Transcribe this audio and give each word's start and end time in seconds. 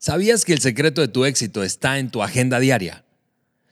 ¿Sabías 0.00 0.44
que 0.44 0.52
el 0.52 0.60
secreto 0.60 1.00
de 1.00 1.08
tu 1.08 1.24
éxito 1.24 1.64
está 1.64 1.98
en 1.98 2.12
tu 2.12 2.22
agenda 2.22 2.60
diaria? 2.60 3.04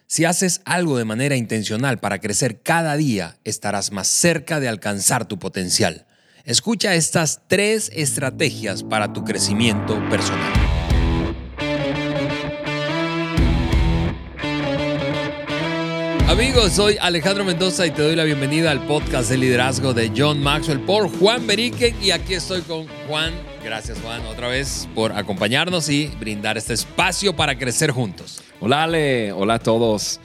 Si 0.08 0.24
haces 0.24 0.60
algo 0.64 0.98
de 0.98 1.04
manera 1.04 1.36
intencional 1.36 1.98
para 2.00 2.18
crecer 2.18 2.62
cada 2.62 2.96
día, 2.96 3.36
estarás 3.44 3.92
más 3.92 4.08
cerca 4.08 4.58
de 4.58 4.66
alcanzar 4.66 5.28
tu 5.28 5.38
potencial. 5.38 6.04
Escucha 6.44 6.96
estas 6.96 7.42
tres 7.46 7.92
estrategias 7.94 8.82
para 8.82 9.12
tu 9.12 9.22
crecimiento 9.22 10.02
personal. 10.08 10.52
Amigos, 16.28 16.72
soy 16.72 16.96
Alejandro 17.00 17.44
Mendoza 17.44 17.86
y 17.86 17.92
te 17.92 18.02
doy 18.02 18.16
la 18.16 18.24
bienvenida 18.24 18.72
al 18.72 18.84
podcast 18.84 19.30
de 19.30 19.38
liderazgo 19.38 19.94
de 19.94 20.12
John 20.14 20.42
Maxwell 20.42 20.80
por 20.80 21.08
Juan 21.20 21.46
Beriken 21.46 21.94
y 22.02 22.10
aquí 22.10 22.34
estoy 22.34 22.62
con 22.62 22.88
Juan. 23.06 23.55
Gracias 23.66 23.98
Juan 24.00 24.24
otra 24.26 24.46
vez 24.46 24.88
por 24.94 25.10
acompañarnos 25.10 25.88
y 25.88 26.06
brindar 26.20 26.56
este 26.56 26.72
espacio 26.72 27.34
para 27.34 27.58
crecer 27.58 27.90
juntos. 27.90 28.40
Hola 28.60 28.84
Ale, 28.84 29.32
hola 29.32 29.54
a 29.54 29.58
todos. 29.58 30.20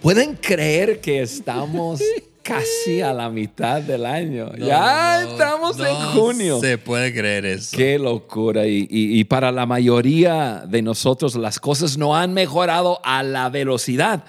¿Pueden 0.00 0.36
creer 0.36 1.02
que 1.02 1.20
estamos 1.20 2.00
casi 2.42 3.02
a 3.02 3.12
la 3.12 3.28
mitad 3.28 3.82
del 3.82 4.06
año? 4.06 4.56
ya 4.56 5.22
estamos 5.22 5.78
en 5.80 5.96
junio. 6.18 6.58
Se 6.58 6.78
puede 6.78 7.12
creer 7.12 7.44
eso. 7.44 7.76
Qué 7.76 7.98
locura. 7.98 8.66
Y, 8.66 8.86
y, 8.88 9.22
para 9.24 9.52
la 9.52 9.66
mayoría 9.66 10.64
de 10.66 10.80
nosotros 10.80 11.36
las 11.36 11.60
cosas 11.60 11.98
no 11.98 12.16
han 12.16 12.32
mejorado 12.32 13.02
a 13.04 13.22
la 13.22 13.50
velocidad 13.50 14.24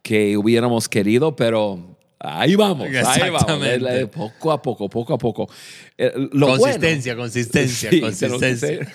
que 0.00 0.38
hubiéramos 0.38 0.88
querido, 0.88 1.36
pero 1.36 1.97
ahí 2.20 2.54
vamos, 2.54 2.88
ahí 2.88 3.30
vamos. 3.30 4.10
Poco 4.14 4.52
a 4.52 4.60
poco, 4.62 4.88
poco 4.88 5.14
a 5.14 5.18
poco. 5.18 5.48
Eh, 5.96 6.12
consistencia, 6.32 7.16
consistencia, 7.16 7.90
consistencia. 8.00 8.94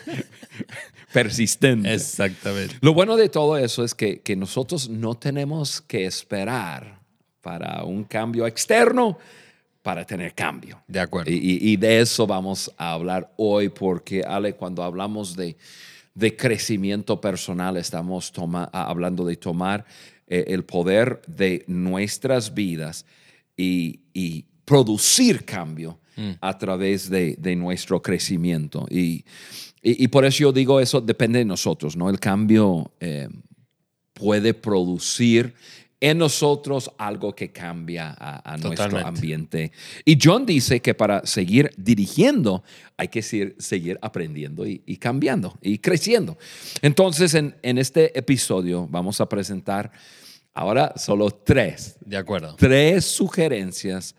Persistente. 1.14 1.94
Exactamente. 1.94 2.78
Lo 2.82 2.94
bueno 2.94 3.16
de 3.16 3.30
todo 3.30 3.58
eso 3.58 3.84
es 3.84 3.94
que, 3.94 4.22
que 4.22 4.36
nosotros 4.36 4.90
no 4.90 5.16
tenemos 5.16 5.82
que 5.82 6.06
esperar 6.06 7.00
para 7.42 7.84
un 7.84 8.04
cambio 8.04 8.48
externo 8.48 9.18
para 9.84 10.06
tener 10.06 10.34
cambio. 10.34 10.82
De 10.88 11.00
acuerdo. 11.00 11.30
Y, 11.30 11.60
y, 11.62 11.78
de 11.78 12.00
eso 12.00 12.26
vamos 12.26 12.72
a 12.78 12.94
hablar 12.94 13.32
hoy, 13.36 13.70
porque 13.70 14.24
Ale, 14.24 14.54
cuando 14.54 14.82
hablamos 14.82 15.36
de, 15.36 15.58
de 16.16 16.36
crecimiento 16.36 17.20
personal, 17.20 17.78
estamos 17.78 18.32
toma, 18.32 18.70
hablando 18.72 19.26
de 19.26 19.36
tomar 19.36 19.86
eh, 20.28 20.46
el 20.48 20.64
poder 20.64 21.22
de 21.28 21.64
nuestras 21.68 22.54
vidas 22.54 23.06
y, 23.58 24.00
producir 24.66 25.44
cambio 25.44 26.00
mm. 26.16 26.32
a 26.40 26.58
través 26.58 27.10
de, 27.10 27.56
nuestro 27.58 28.02
crecimiento. 28.02 28.86
Y, 28.90 29.26
y, 29.82 30.08
por 30.08 30.24
eso 30.24 30.40
yo 30.40 30.54
digo, 30.54 30.80
eso 30.80 31.02
depende 31.02 31.40
de 31.40 31.46
nosotros, 31.46 31.98
¿no? 31.98 32.10
El 32.10 32.20
cambio 32.20 32.94
eh, 33.02 33.28
puede 34.14 34.54
producir 34.54 35.54
en 36.04 36.18
nosotros 36.18 36.92
algo 36.98 37.34
que 37.34 37.54
cambia 37.54 38.14
a, 38.20 38.58
nuestro 38.58 39.00
ambiente. 39.00 39.72
Y 40.04 40.18
John 40.22 40.46
dice 40.46 40.82
que 40.82 40.94
para 40.94 41.26
seguir 41.26 41.72
dirigiendo 41.78 42.62
hay 42.98 43.08
que 43.08 43.22
seguir, 43.22 43.98
aprendiendo 44.02 44.68
y, 44.68 44.98
cambiando 44.98 45.58
y 45.62 45.80
creciendo. 45.80 46.38
Entonces, 46.82 47.34
en, 47.36 47.56
en 47.62 47.78
este 47.78 48.18
episodio 48.20 48.86
vamos 48.86 49.22
a 49.22 49.30
presentar 49.30 49.92
Ahora 50.56 50.94
solo 50.98 51.32
tres. 51.32 51.96
De 52.06 52.16
acuerdo. 52.16 52.56
Tres 52.58 53.06
sugerencias 53.06 54.14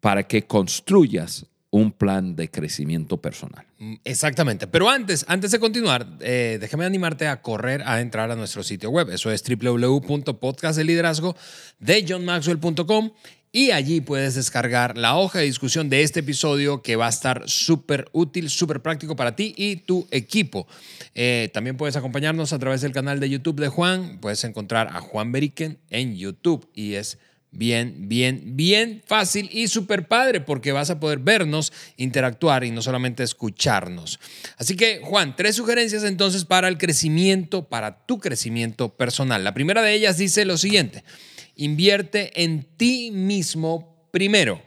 para 0.00 0.26
que 0.26 0.42
construyas 0.42 1.46
un 1.70 1.92
plan 1.92 2.34
de 2.34 2.50
crecimiento 2.50 3.20
personal. 3.20 3.66
Mm, 3.78 3.96
exactamente. 4.04 4.66
Pero 4.66 4.88
antes, 4.88 5.24
antes 5.28 5.50
de 5.50 5.58
continuar, 5.58 6.06
eh, 6.20 6.58
déjame 6.60 6.84
animarte 6.84 7.26
a 7.26 7.42
correr 7.42 7.82
a 7.84 8.00
entrar 8.00 8.30
a 8.30 8.36
nuestro 8.36 8.62
sitio 8.62 8.90
web. 8.90 9.10
Eso 9.10 9.30
es 9.30 9.42
www.podcastdeliderazgo 9.42 11.36
de 11.78 12.06
johnmaxwell.com 12.08 13.10
y 13.50 13.70
allí 13.70 14.00
puedes 14.00 14.34
descargar 14.34 14.98
la 14.98 15.16
hoja 15.16 15.38
de 15.38 15.46
discusión 15.46 15.88
de 15.88 16.02
este 16.02 16.20
episodio 16.20 16.82
que 16.82 16.96
va 16.96 17.06
a 17.06 17.10
estar 17.10 17.42
súper 17.46 18.08
útil, 18.12 18.50
súper 18.50 18.82
práctico 18.82 19.16
para 19.16 19.36
ti 19.36 19.54
y 19.56 19.76
tu 19.76 20.06
equipo. 20.10 20.66
Eh, 21.14 21.50
también 21.52 21.76
puedes 21.76 21.96
acompañarnos 21.96 22.52
a 22.52 22.58
través 22.58 22.82
del 22.82 22.92
canal 22.92 23.20
de 23.20 23.30
YouTube 23.30 23.60
de 23.60 23.68
Juan. 23.68 24.18
Puedes 24.20 24.44
encontrar 24.44 24.88
a 24.94 25.00
Juan 25.00 25.32
Beriken 25.32 25.78
en 25.88 26.16
YouTube 26.16 26.68
y 26.74 26.94
es 26.94 27.18
bien, 27.50 28.08
bien, 28.08 28.56
bien 28.56 29.02
fácil 29.06 29.48
y 29.52 29.68
súper 29.68 30.06
padre 30.06 30.40
porque 30.40 30.72
vas 30.72 30.90
a 30.90 31.00
poder 31.00 31.18
vernos, 31.18 31.72
interactuar 31.96 32.64
y 32.64 32.70
no 32.70 32.82
solamente 32.82 33.22
escucharnos. 33.22 34.20
Así 34.56 34.76
que, 34.76 35.00
Juan, 35.02 35.36
tres 35.36 35.56
sugerencias 35.56 36.04
entonces 36.04 36.44
para 36.44 36.68
el 36.68 36.78
crecimiento, 36.78 37.68
para 37.68 38.06
tu 38.06 38.18
crecimiento 38.18 38.90
personal. 38.90 39.44
La 39.44 39.54
primera 39.54 39.82
de 39.82 39.94
ellas 39.94 40.18
dice 40.18 40.44
lo 40.44 40.58
siguiente. 40.58 41.04
Invierte 41.56 42.42
en 42.42 42.64
ti 42.76 43.10
mismo 43.10 44.08
primero. 44.10 44.62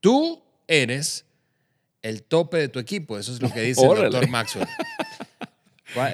Tú 0.00 0.42
eres 0.66 1.24
el 2.02 2.22
tope 2.22 2.58
de 2.58 2.68
tu 2.68 2.78
equipo. 2.78 3.18
Eso 3.18 3.32
es 3.32 3.42
lo 3.42 3.52
que 3.52 3.60
dice 3.62 3.82
el 3.84 3.88
doctor 3.88 4.28
Maxwell. 4.28 4.66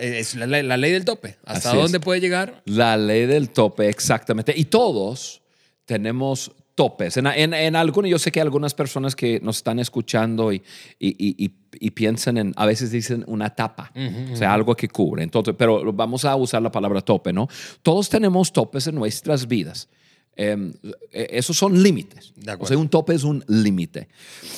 Es 0.01 0.35
la, 0.37 0.47
ley 0.47 0.93
del 0.93 1.05
tope. 1.05 1.37
¿Hasta 1.45 1.75
dónde 1.75 2.01
puede 2.01 2.21
llegar? 2.21 2.63
La 2.65 2.97
ley 2.97 3.27
del 3.27 3.51
tope, 3.51 3.89
exactamente. 3.89 4.55
Y 4.57 4.67
todos 4.67 5.43
tenemos 5.85 6.53
topes. 6.75 7.17
En, 7.17 7.27
en, 7.27 7.77
algunos, 7.77 8.11
yo 8.11 8.19
sé 8.19 8.33
que 8.33 8.41
hay 8.41 8.45
algunas 8.45 8.75
personas 8.75 9.15
que 9.15 9.41
nos 9.41 9.59
están 9.59 9.79
escuchando 9.79 10.53
y, 10.53 10.63
y, 10.99 11.53
y, 11.73 11.91
piensan 11.91 12.37
en, 12.37 12.53
a 12.57 12.67
veces 12.67 12.91
dicen 12.91 13.25
una 13.27 13.55
tapa, 13.55 13.93
o 14.33 14.37
sea, 14.37 14.53
algo 14.53 14.75
que 14.75 14.89
cubre. 14.89 15.23
Entonces, 15.23 15.55
pero 15.57 15.93
vamos 15.93 16.25
a 16.25 16.35
usar 16.37 16.63
la 16.63 16.71
palabra 16.71 17.01
tope, 17.01 17.33
¿no? 17.33 17.49
Todos 17.83 18.09
tenemos 18.09 18.53
topes 18.53 18.87
en 18.87 18.97
nuestras 18.97 19.47
vidas. 19.47 19.89
Em, 20.37 20.73
e, 21.13 21.29
esos 21.31 21.57
son 21.57 21.81
límites. 21.81 22.33
O 22.59 22.67
sea, 22.67 22.77
un 22.77 22.89
tope 22.89 23.15
es 23.15 23.23
un 23.23 23.45
límite. 23.47 24.09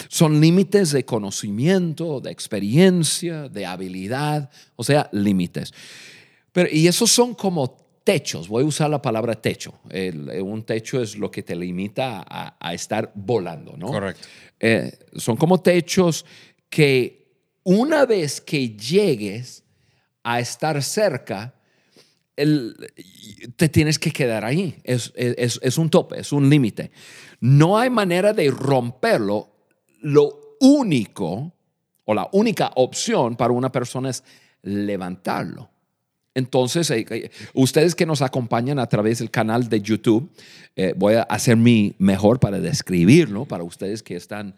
Son 0.08 0.40
límites 0.40 0.92
de 0.92 1.04
conocimiento, 1.04 2.20
de 2.20 2.30
experiencia, 2.30 3.48
de 3.48 3.66
habilidad, 3.66 4.50
o 4.76 4.84
sea, 4.84 5.10
límites. 5.12 5.74
Pero, 6.52 6.70
y 6.72 6.86
esos 6.86 7.10
son 7.10 7.34
como 7.34 7.85
techos, 8.06 8.46
voy 8.46 8.62
a 8.62 8.66
usar 8.66 8.88
la 8.88 9.02
palabra 9.02 9.34
techo. 9.34 9.80
un 9.92 10.62
techo 10.64 11.02
es 11.02 11.16
lo 11.16 11.28
que 11.28 11.42
te 11.42 11.56
limita 11.56 12.24
a, 12.24 12.72
estar 12.72 13.10
volando, 13.16 13.76
¿no? 13.76 13.88
Correcto. 13.88 14.28
Eh, 14.60 14.96
son 15.16 15.36
como 15.36 15.60
techos 15.60 16.24
que 16.70 17.58
una 17.64 18.06
vez 18.06 18.40
que 18.40 18.76
llegues 18.76 19.64
a 20.22 20.38
estar 20.38 20.80
cerca, 20.84 21.56
te 22.36 23.68
tienes 23.70 23.98
que 23.98 24.12
quedar 24.12 24.44
ahí. 24.44 24.78
Es, 24.84 25.12
es 25.16 25.76
un 25.76 25.90
tope, 25.90 26.20
es 26.20 26.30
un 26.30 26.48
límite. 26.48 26.92
No 27.40 27.76
hay 27.76 27.90
manera 27.90 28.32
de 28.32 28.48
romperlo. 28.52 29.50
Lo 30.02 30.56
único 30.60 31.52
o 32.04 32.14
la 32.14 32.28
única 32.30 32.70
opción 32.76 33.34
para 33.34 33.52
una 33.52 33.72
persona 33.72 34.10
es 34.10 34.22
levantarlo. 34.62 35.70
Entonces, 36.36 36.90
eh, 36.90 37.06
eh, 37.08 37.30
ustedes 37.54 37.94
que 37.94 38.04
nos 38.04 38.20
acompañan 38.20 38.78
a 38.78 38.86
través 38.86 39.20
del 39.20 39.30
canal 39.30 39.70
de 39.70 39.80
YouTube, 39.80 40.28
eh, 40.76 40.92
voy 40.94 41.14
a 41.14 41.22
hacer 41.22 41.56
mi 41.56 41.94
mejor 41.98 42.38
para 42.38 42.60
describirlo 42.60 43.46
para 43.46 43.64
ustedes 43.64 44.02
que 44.02 44.16
están 44.16 44.54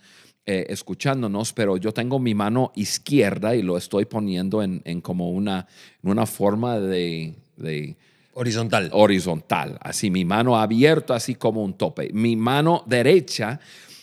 escuchándonos, 0.50 1.52
pero 1.52 1.76
yo 1.76 1.92
tengo 1.92 2.18
mi 2.18 2.34
mano 2.34 2.72
izquierda 2.74 3.54
y 3.54 3.60
lo 3.60 3.76
estoy 3.76 4.06
poniendo 4.06 4.62
en, 4.62 5.02
como 5.02 5.30
una, 5.30 5.66
una 6.02 6.24
forma 6.24 6.80
de, 6.80 7.34
Horizontal. 8.32 8.88
Horizontal, 8.94 9.76
así, 9.82 10.08
mi 10.08 10.24
mano 10.24 10.56
abierta, 10.56 11.16
así 11.16 11.34
como 11.34 11.62
un 11.62 11.74
tope. 11.74 12.08
Mi 12.14 12.34
mano 12.34 12.82
derecha 12.86 13.60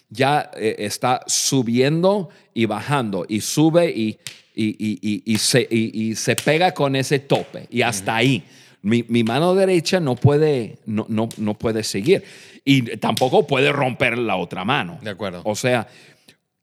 ya 0.09 0.51
está 0.53 1.21
subiendo 1.27 2.29
y 2.53 2.66
bajando 2.66 3.25
y 3.27 3.41
sube 3.41 3.89
y 3.89 4.17
y, 4.55 5.38
se, 5.38 5.67
y, 5.69 6.16
se, 6.16 6.35
pega 6.35 6.73
con 6.73 6.95
ese 6.95 7.19
tope 7.19 7.67
y 7.69 7.81
hasta 7.81 8.16
ahí. 8.16 8.43
Mi, 8.81 9.23
mano 9.23 9.55
derecha 9.55 9.99
no 9.99 10.16
puede, 10.16 10.78
no, 10.85 11.07
no, 11.09 11.28
no, 11.37 11.55
puede 11.55 11.84
seguir 11.84 12.23
y 12.63 12.97
tampoco 12.97 13.47
puede 13.47 13.72
romper 13.72 14.17
la 14.17 14.35
otra 14.35 14.63
mano. 14.63 14.99
De 15.02 15.09
acuerdo. 15.09 15.41
O 15.43 15.55
sea, 15.55 15.87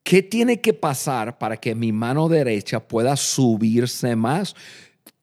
¿qué 0.04 0.22
tiene 0.22 0.60
que 0.60 0.72
pasar 0.72 1.38
para 1.38 1.56
que 1.56 1.74
mi 1.74 1.90
mano 1.90 2.28
derecha 2.28 2.80
pueda 2.80 3.16
subirse 3.16 4.14
más? 4.14 4.54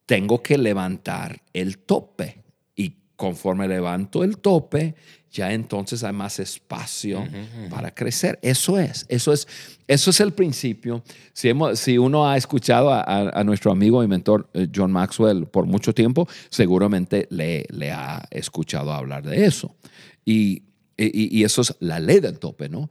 Tengo 0.04 0.42
que 0.42 0.58
levantar 0.58 1.40
el 1.54 1.78
tope 1.78 2.42
y 2.76 2.96
conforme 3.16 3.66
levanto 3.66 4.22
el 4.22 4.36
tope, 4.36 4.94
ya 5.32 5.52
entonces 5.52 6.02
hay 6.02 6.12
más 6.12 6.40
espacio 6.40 7.24
para 7.70 7.94
crecer. 7.94 8.38
Eso 8.42 8.78
es, 8.78 9.06
eso 9.08 9.32
es, 9.32 9.46
eso 9.86 10.10
es 10.10 10.20
el 10.20 10.32
principio. 10.32 11.02
Si, 11.32 11.48
hemos, 11.48 11.78
si 11.78 11.98
uno 11.98 12.28
ha 12.28 12.36
escuchado 12.36 12.90
a, 12.92 13.44
nuestro 13.44 13.70
amigo 13.70 14.02
y 14.02 14.08
mentor 14.08 14.48
eh, 14.54 14.66
John 14.74 14.90
Maxwell 14.90 15.46
por 15.46 15.66
mucho 15.66 15.94
tiempo, 15.94 16.28
seguramente 16.48 17.28
le, 17.30 17.64
le 17.70 17.92
ha 17.92 18.26
escuchado 18.30 18.92
hablar 18.92 19.22
de 19.22 19.44
eso. 19.44 19.76
Y, 20.24 20.64
y, 20.96 21.44
eso 21.44 21.62
es 21.62 21.74
la 21.80 21.98
ley 21.98 22.20
del 22.20 22.38
tope, 22.38 22.68
¿no? 22.68 22.90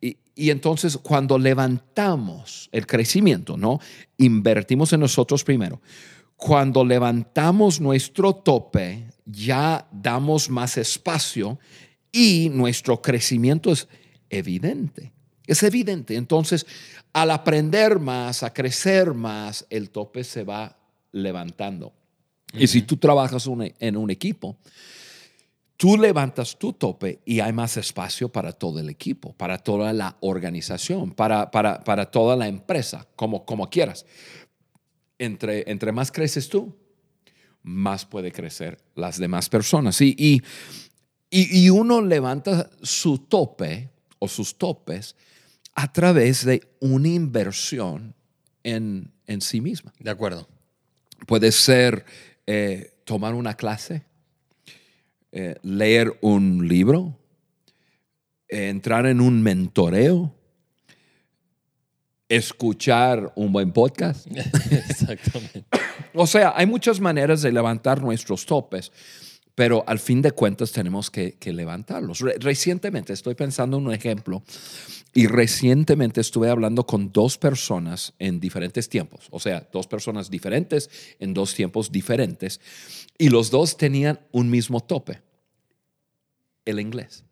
Y, 0.00 0.16
y, 0.34 0.50
entonces 0.50 0.96
cuando 0.96 1.38
levantamos 1.38 2.70
el 2.72 2.86
crecimiento, 2.86 3.56
¿no? 3.56 3.80
Invertimos 4.16 4.92
en 4.92 5.00
nosotros 5.00 5.44
primero. 5.44 5.80
cuando 6.36 6.86
levantamos 6.86 7.82
nuestro 7.82 8.32
tope, 8.32 9.09
ya 9.30 9.88
damos 9.92 10.50
más 10.50 10.76
espacio 10.76 11.58
y 12.12 12.48
nuestro 12.50 13.00
crecimiento 13.00 13.72
es 13.72 13.88
evidente. 14.28 15.12
Es 15.46 15.62
evidente. 15.62 16.16
Entonces, 16.16 16.66
al 17.12 17.30
aprender 17.30 17.98
más, 17.98 18.42
a 18.42 18.52
crecer 18.52 19.14
más, 19.14 19.66
el 19.70 19.90
tope 19.90 20.24
se 20.24 20.44
va 20.44 20.76
levantando. 21.12 21.92
Y 22.52 22.66
si 22.66 22.82
tú 22.82 22.96
trabajas 22.96 23.48
en 23.78 23.96
un 23.96 24.10
equipo, 24.10 24.56
tú 25.76 25.96
levantas 25.96 26.58
tu 26.58 26.72
tope 26.72 27.20
y 27.24 27.40
hay 27.40 27.52
más 27.52 27.76
espacio 27.76 28.28
para 28.28 28.52
todo 28.52 28.80
el 28.80 28.88
equipo, 28.90 29.32
para 29.32 29.58
toda 29.58 29.92
la 29.92 30.16
organización, 30.20 31.12
para, 31.12 31.50
para, 31.50 31.82
para 31.84 32.10
toda 32.10 32.36
la 32.36 32.48
empresa, 32.48 33.06
como, 33.16 33.44
como 33.44 33.70
quieras. 33.70 34.04
Entre, 35.18 35.70
entre 35.70 35.92
más 35.92 36.10
creces 36.10 36.48
tú, 36.48 36.76
más 37.62 38.06
puede 38.06 38.32
crecer 38.32 38.78
las 38.94 39.18
demás 39.18 39.48
personas. 39.48 40.00
Y, 40.00 40.14
y, 40.18 40.42
y, 41.30 41.64
y 41.64 41.70
uno 41.70 42.00
levanta 42.02 42.70
su 42.82 43.18
tope 43.18 43.90
o 44.18 44.28
sus 44.28 44.56
topes 44.56 45.16
a 45.74 45.92
través 45.92 46.44
de 46.44 46.62
una 46.80 47.08
inversión 47.08 48.14
en, 48.62 49.12
en 49.26 49.40
sí 49.40 49.60
misma. 49.60 49.92
De 49.98 50.10
acuerdo. 50.10 50.48
Puede 51.26 51.52
ser 51.52 52.04
eh, 52.46 52.94
tomar 53.04 53.34
una 53.34 53.54
clase, 53.54 54.04
eh, 55.32 55.56
leer 55.62 56.18
un 56.22 56.66
libro, 56.66 57.18
eh, 58.48 58.68
entrar 58.68 59.06
en 59.06 59.20
un 59.20 59.42
mentoreo, 59.42 60.34
escuchar 62.28 63.32
un 63.36 63.52
buen 63.52 63.72
podcast. 63.72 64.26
Exactamente. 64.70 65.64
O 66.14 66.26
sea, 66.26 66.52
hay 66.56 66.66
muchas 66.66 67.00
maneras 67.00 67.42
de 67.42 67.52
levantar 67.52 68.02
nuestros 68.02 68.46
topes, 68.46 68.92
pero 69.54 69.84
al 69.86 69.98
fin 69.98 70.22
de 70.22 70.32
cuentas 70.32 70.72
tenemos 70.72 71.10
que, 71.10 71.36
levantarlos. 71.44 72.20
Re- 72.20 72.36
recientemente, 72.38 73.12
estoy 73.12 73.34
pensando 73.34 73.76
en 73.76 73.86
un 73.86 73.92
ejemplo, 73.92 74.42
y 75.12 75.26
recientemente 75.26 76.20
estuve 76.20 76.48
hablando 76.48 76.86
con 76.86 77.12
dos 77.12 77.36
personas 77.36 78.14
en 78.18 78.40
diferentes 78.40 78.88
tiempos, 78.88 79.26
o 79.30 79.40
sea, 79.40 79.68
dos 79.72 79.86
personas 79.86 80.30
diferentes 80.30 80.88
en 81.18 81.34
dos 81.34 81.54
tiempos 81.54 81.90
diferentes, 81.90 82.60
y 83.18 83.28
los 83.28 83.50
dos 83.50 83.76
tenían 83.76 84.20
un 84.32 84.48
mismo 84.48 84.80
tope, 84.80 85.20
el 86.64 86.80
inglés. 86.80 87.24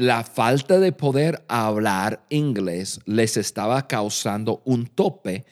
La 0.00 0.22
falta 0.22 0.78
de 0.78 0.92
poder 0.92 1.44
hablar 1.48 2.24
inglés 2.30 3.00
les 3.04 3.36
estaba 3.36 3.88
causando 3.88 4.62
un 4.64 4.86
tope 4.86 5.44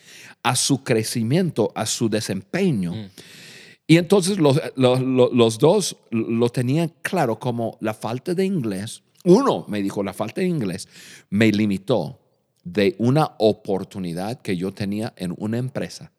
a 0.44 0.54
su 0.54 0.84
crecimiento, 0.84 1.72
a 1.74 1.84
su 1.84 2.08
desempeño. 2.08 2.92
Y 3.88 3.96
entonces 3.96 4.38
los, 4.38 4.60
los- 4.76 5.00
los- 5.00 5.32
los 5.32 5.58
dos 5.58 5.96
lo 6.12 6.48
tenían 6.50 6.92
claro 7.02 7.40
como 7.40 7.76
la 7.80 7.92
falta 7.92 8.34
de 8.34 8.44
inglés. 8.44 9.02
Uno 9.24 9.64
me 9.68 9.82
dijo, 9.82 10.04
la 10.04 10.12
falta 10.12 10.40
de 10.40 10.46
inglés 10.46 10.86
me 11.30 11.50
limitó 11.50 12.20
de 12.62 12.94
una 12.98 13.32
oportunidad 13.38 14.40
que 14.42 14.56
yo 14.56 14.72
tenía 14.72 15.12
en 15.16 15.34
una 15.38 15.58
empresa 15.58 16.12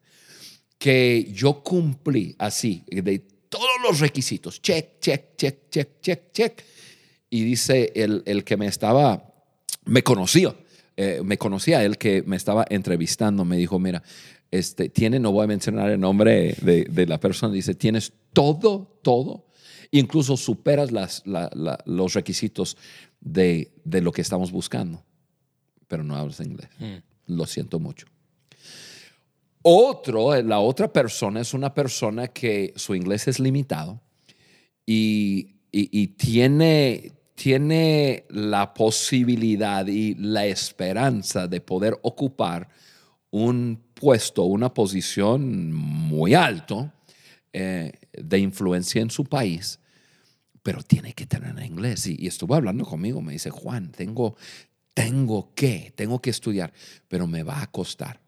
que 0.78 1.30
yo 1.32 1.62
cumplí 1.62 2.36
así, 2.38 2.84
de 2.88 3.20
todos 3.48 3.66
los 3.82 4.00
requisitos, 4.00 4.60
check, 4.60 5.00
check, 5.00 5.36
check, 5.36 5.70
check, 5.70 6.00
check, 6.02 6.32
check. 6.32 6.62
Y 7.30 7.42
dice 7.44 7.92
el, 7.94 8.22
el 8.26 8.44
que 8.44 8.56
me 8.56 8.66
estaba, 8.66 9.32
me 9.84 10.02
conocía, 10.02 10.54
eh, 10.96 11.20
me 11.24 11.36
conocía 11.38 11.84
el 11.84 11.98
que 11.98 12.22
me 12.22 12.36
estaba 12.36 12.64
entrevistando, 12.70 13.44
me 13.44 13.56
dijo, 13.56 13.78
mira, 13.78 14.02
este, 14.50 14.88
tiene, 14.88 15.20
no 15.20 15.30
voy 15.32 15.44
a 15.44 15.46
mencionar 15.46 15.90
el 15.90 16.00
nombre 16.00 16.54
de, 16.62 16.84
de 16.84 17.06
la 17.06 17.20
persona, 17.20 17.52
dice, 17.52 17.74
tienes 17.74 18.12
todo, 18.32 18.98
todo, 19.02 19.46
incluso 19.90 20.36
superas 20.36 20.90
las, 20.90 21.22
la- 21.26 21.50
la- 21.54 21.78
los 21.84 22.14
requisitos 22.14 22.76
de, 23.20 23.72
de 23.84 24.00
lo 24.00 24.10
que 24.12 24.22
estamos 24.22 24.50
buscando, 24.50 25.04
pero 25.86 26.02
no 26.02 26.16
hablas 26.16 26.40
inglés. 26.40 26.68
Lo 27.26 27.44
siento 27.46 27.78
mucho. 27.78 28.06
Otro, 29.62 30.40
la 30.42 30.60
otra 30.60 30.90
persona 30.92 31.40
es 31.40 31.52
una 31.52 31.74
persona 31.74 32.28
que 32.28 32.72
su 32.76 32.94
inglés 32.94 33.28
es 33.28 33.38
limitado 33.38 34.00
y, 34.86 35.56
y- 35.72 35.90
y 36.00 36.06
tiene, 36.08 37.12
tiene 37.38 38.24
la 38.30 38.74
posibilidad 38.74 39.86
y 39.86 40.16
la 40.16 40.44
esperanza 40.46 41.46
de 41.46 41.60
poder 41.60 41.96
ocupar 42.02 42.68
un 43.30 43.80
puesto, 43.94 44.42
una 44.42 44.74
posición 44.74 45.72
muy 45.72 46.34
alto 46.34 46.92
eh, 47.52 47.92
de 48.12 48.38
influencia 48.40 49.00
en 49.00 49.10
su 49.10 49.24
país, 49.24 49.78
pero 50.64 50.82
tiene 50.82 51.12
que 51.12 51.26
tener 51.26 51.64
inglés. 51.64 52.08
Y, 52.08 52.16
y 52.18 52.26
estuvo 52.26 52.56
hablando 52.56 52.84
conmigo, 52.84 53.22
me 53.22 53.34
dice, 53.34 53.50
Juan, 53.50 53.92
tengo, 53.92 54.34
tengo 54.92 55.54
que, 55.54 55.92
tengo 55.94 56.20
que 56.20 56.30
estudiar, 56.30 56.72
pero 57.06 57.28
me 57.28 57.44
va 57.44 57.62
a 57.62 57.70
costar. 57.70 58.20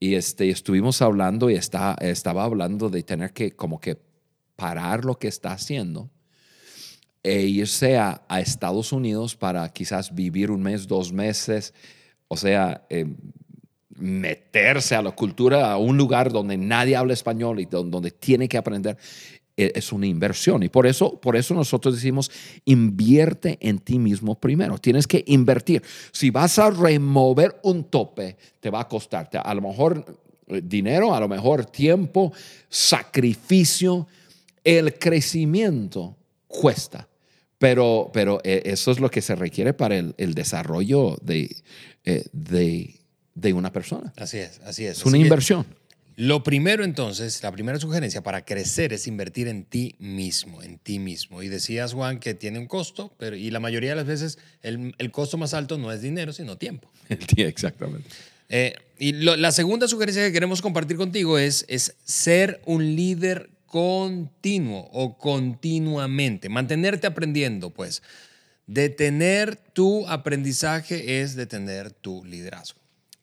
Y 0.00 0.14
este, 0.14 0.48
estuvimos 0.48 1.02
hablando 1.02 1.50
y 1.50 1.56
está, 1.56 1.94
estaba 2.00 2.44
hablando 2.44 2.88
de 2.88 3.02
tener 3.02 3.34
que 3.34 3.54
como 3.54 3.80
que 3.80 4.00
parar 4.56 5.04
lo 5.04 5.18
que 5.18 5.28
está 5.28 5.52
haciendo 5.52 6.10
e 7.24 7.42
irse 7.46 7.96
a, 7.96 8.22
a 8.28 8.40
Estados 8.40 8.92
Unidos 8.92 9.34
para 9.34 9.68
quizás 9.70 10.14
vivir 10.14 10.50
un 10.52 10.62
mes, 10.62 10.86
dos 10.86 11.12
meses, 11.12 11.74
o 12.28 12.36
sea, 12.36 12.86
eh, 12.90 13.06
meterse 13.96 14.94
a 14.94 15.02
la 15.02 15.12
cultura, 15.12 15.72
a 15.72 15.78
un 15.78 15.96
lugar 15.96 16.30
donde 16.30 16.56
nadie 16.56 16.96
habla 16.96 17.12
español 17.14 17.60
y 17.60 17.64
don- 17.64 17.90
donde 17.90 18.10
tiene 18.10 18.48
que 18.48 18.58
aprender, 18.58 18.98
eh, 19.56 19.72
es 19.74 19.92
una 19.92 20.06
inversión. 20.06 20.64
Y 20.64 20.68
por 20.68 20.86
eso, 20.86 21.20
por 21.20 21.36
eso 21.36 21.54
nosotros 21.54 21.94
decimos, 21.94 22.30
invierte 22.64 23.56
en 23.60 23.78
ti 23.78 23.98
mismo 23.98 24.34
primero. 24.34 24.78
Tienes 24.78 25.06
que 25.06 25.22
invertir. 25.28 25.82
Si 26.12 26.30
vas 26.30 26.58
a 26.58 26.70
remover 26.70 27.58
un 27.62 27.84
tope, 27.84 28.36
te 28.60 28.68
va 28.68 28.80
a 28.80 28.88
costarte 28.88 29.38
a 29.38 29.54
lo 29.54 29.62
mejor 29.62 30.04
eh, 30.48 30.60
dinero, 30.62 31.14
a 31.14 31.20
lo 31.20 31.28
mejor 31.28 31.64
tiempo, 31.66 32.32
sacrificio. 32.68 34.08
El 34.64 34.98
crecimiento 34.98 36.16
cuesta. 36.48 37.06
Pero, 37.64 38.10
pero 38.12 38.40
eh, 38.44 38.62
eso 38.66 38.90
es 38.92 39.00
lo 39.00 39.10
que 39.10 39.22
se 39.22 39.34
requiere 39.34 39.72
para 39.72 39.96
el, 39.96 40.14
el 40.18 40.34
desarrollo 40.34 41.16
de, 41.22 41.56
eh, 42.04 42.24
de, 42.32 42.94
de 43.34 43.52
una 43.52 43.72
persona. 43.72 44.12
Así 44.16 44.38
es, 44.38 44.60
así 44.64 44.84
es. 44.84 44.98
Es 44.98 45.04
una 45.06 45.10
Así 45.16 45.18
que 45.18 45.26
inversión. 45.26 45.66
Lo 46.16 46.44
primero 46.44 46.84
entonces, 46.84 47.42
la 47.42 47.50
primera 47.50 47.80
sugerencia 47.80 48.22
para 48.22 48.44
crecer 48.44 48.92
es 48.92 49.08
invertir 49.08 49.48
en 49.48 49.64
ti 49.64 49.96
mismo, 49.98 50.62
en 50.62 50.78
ti 50.78 51.00
mismo. 51.00 51.42
Y 51.42 51.48
decías, 51.48 51.92
Juan, 51.92 52.20
que 52.20 52.34
tiene 52.34 52.60
un 52.60 52.66
costo, 52.66 53.12
pero 53.18 53.34
y 53.34 53.50
la 53.50 53.58
mayoría 53.58 53.90
de 53.90 53.96
las 53.96 54.06
veces 54.06 54.38
el, 54.62 54.94
el 54.98 55.10
costo 55.10 55.38
más 55.38 55.54
alto 55.54 55.76
no 55.76 55.90
es 55.90 56.02
dinero, 56.02 56.32
sino 56.32 56.56
tiempo. 56.56 56.88
Exactamente. 57.36 58.08
Eh, 58.48 58.74
y 58.98 59.12
lo- 59.12 59.34
la 59.36 59.50
segunda 59.50 59.88
sugerencia 59.88 60.22
que 60.24 60.32
queremos 60.32 60.62
compartir 60.62 60.96
contigo 60.96 61.36
es, 61.38 61.64
es 61.68 61.96
ser 62.04 62.60
un 62.64 62.94
líder 62.94 63.50
continuo 63.74 64.88
o 64.92 65.18
continuamente, 65.18 66.48
mantenerte 66.48 67.08
aprendiendo, 67.08 67.70
pues. 67.70 68.04
Detener 68.68 69.56
tu 69.56 70.06
aprendizaje 70.06 71.20
es 71.20 71.34
detener 71.34 71.90
tu 71.90 72.24
liderazgo. 72.24 72.78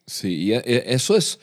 Sí, 0.05 0.51
eh, 0.51 0.83
eso 0.87 1.15
es, 1.15 1.39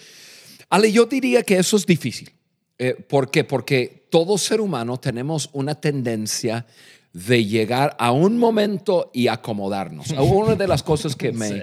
Ale, 0.69 0.93
yo 0.93 1.07
diría 1.07 1.43
que 1.43 1.57
eso 1.57 1.79
es 1.79 1.87
difícil. 1.87 2.31
Eh, 2.79 2.97
¿Por 2.97 3.31
qué? 3.31 3.45
Porque 3.45 4.07
todo 4.11 4.37
ser 4.37 4.61
humano 4.61 5.01
tenemos 5.01 5.49
una 5.55 5.75
tendencia 5.75 6.67
de 7.15 7.47
llegar 7.47 7.97
a 7.99 8.13
un 8.13 8.37
momento 8.37 9.11
y 9.15 9.29
acomodarnos. 9.29 10.11
Una 10.19 10.55
de 10.55 10.69
las 10.69 10.83
cosas 10.83 11.17
que 11.17 11.33
me, 11.33 11.49
Sí. 11.49 11.61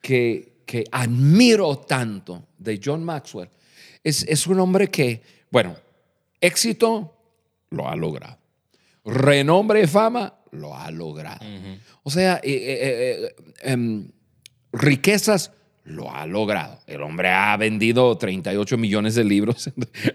que, 0.00 0.62
que 0.64 0.84
admiro 0.90 1.76
tanto 1.76 2.48
de 2.56 2.80
John 2.82 3.04
Maxwell 3.04 3.50
es, 4.02 4.22
es 4.22 4.46
un 4.46 4.60
hombre 4.60 4.90
que, 4.90 5.20
bueno, 5.50 5.76
éxito 6.40 7.16
lo 7.70 7.88
ha 7.88 7.96
logrado. 7.96 8.38
Renombre 9.04 9.82
y 9.82 9.86
fama 9.86 10.34
lo 10.52 10.76
ha 10.76 10.90
logrado. 10.90 11.44
O 12.02 12.10
sea, 12.10 12.40
eh, 12.42 12.50
eh, 12.52 13.26
eh, 13.26 13.34
em, 13.72 14.08
riquezas 14.72 15.52
lo 15.84 16.14
ha 16.14 16.26
logrado. 16.26 16.78
El 16.86 17.02
hombre 17.02 17.28
ha 17.30 17.56
vendido 17.56 18.16
38 18.16 18.76
millones 18.76 19.14
de 19.14 19.24
libros 19.24 19.70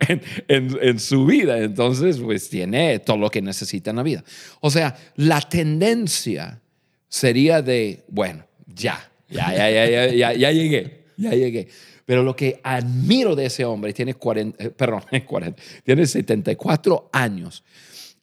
en, 0.08 0.22
en- 0.48 0.78
en 0.82 1.00
su 1.00 1.26
vida, 1.26 1.58
entonces 1.60 2.18
pues 2.20 2.50
tiene 2.50 3.00
todo 3.00 3.18
lo 3.18 3.30
que 3.30 3.42
necesita 3.42 3.90
en 3.90 3.96
la 3.98 4.04
vida. 4.04 4.24
O 4.62 4.70
sea, 4.70 4.96
la 5.16 5.42
tendencia 5.42 6.62
sería 7.10 7.62
de, 7.62 8.04
bueno, 8.08 8.46
ya, 8.68 9.10
ya, 9.30 9.54
ya, 9.54 9.70
ya, 9.70 9.86
ya, 9.90 10.08
ya, 10.14 10.34
ya 10.34 10.52
llegué, 10.52 11.06
ya 11.18 11.32
llegué. 11.32 11.68
Pero 12.06 12.22
lo 12.22 12.36
que 12.36 12.60
admiro 12.64 13.36
de 13.36 13.48
ese 13.48 13.66
hombre, 13.66 13.92
tiene 13.94 14.14
40, 14.14 14.64
eh, 14.64 14.70
perdón, 14.70 15.02
40, 15.28 15.62
tiene 15.84 16.06
74 16.06 17.10
años 17.12 17.64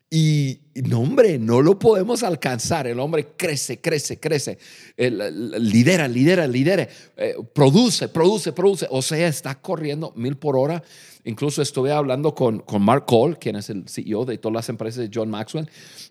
Y, 0.09 0.61
no, 0.75 1.01
hombre, 1.01 1.39
no 1.39 1.62
lo 1.62 1.79
podemos 1.79 2.23
alcanzar. 2.23 2.87
El 2.87 3.01
hombre 3.01 3.29
crece, 3.37 3.81
crece, 3.81 4.21
crece. 4.21 4.59
lidera, 4.97 6.07
lidera, 6.07 6.47
lidera. 6.47 6.87
Eh, 7.17 7.35
produce, 7.55 8.09
produce, 8.09 8.53
produce. 8.53 8.87
O 8.91 9.01
sea, 9.01 9.27
está 9.27 9.61
corriendo 9.61 10.12
mil 10.15 10.37
por 10.37 10.57
hora. 10.57 10.83
Incluso 11.25 11.62
estuve 11.62 11.93
hablando 11.93 12.35
con, 12.35 12.59
con 12.61 12.83
Mark 12.83 13.07
Cole, 13.07 13.37
quien 13.37 13.57
es 13.57 13.71
el 13.71 13.89
CEO 13.89 14.25
de 14.25 14.39
todas 14.39 14.55
las 14.55 14.69
empresas 14.69 15.03
de 15.03 15.11
John 15.12 15.31
Maxwell, 15.31 15.69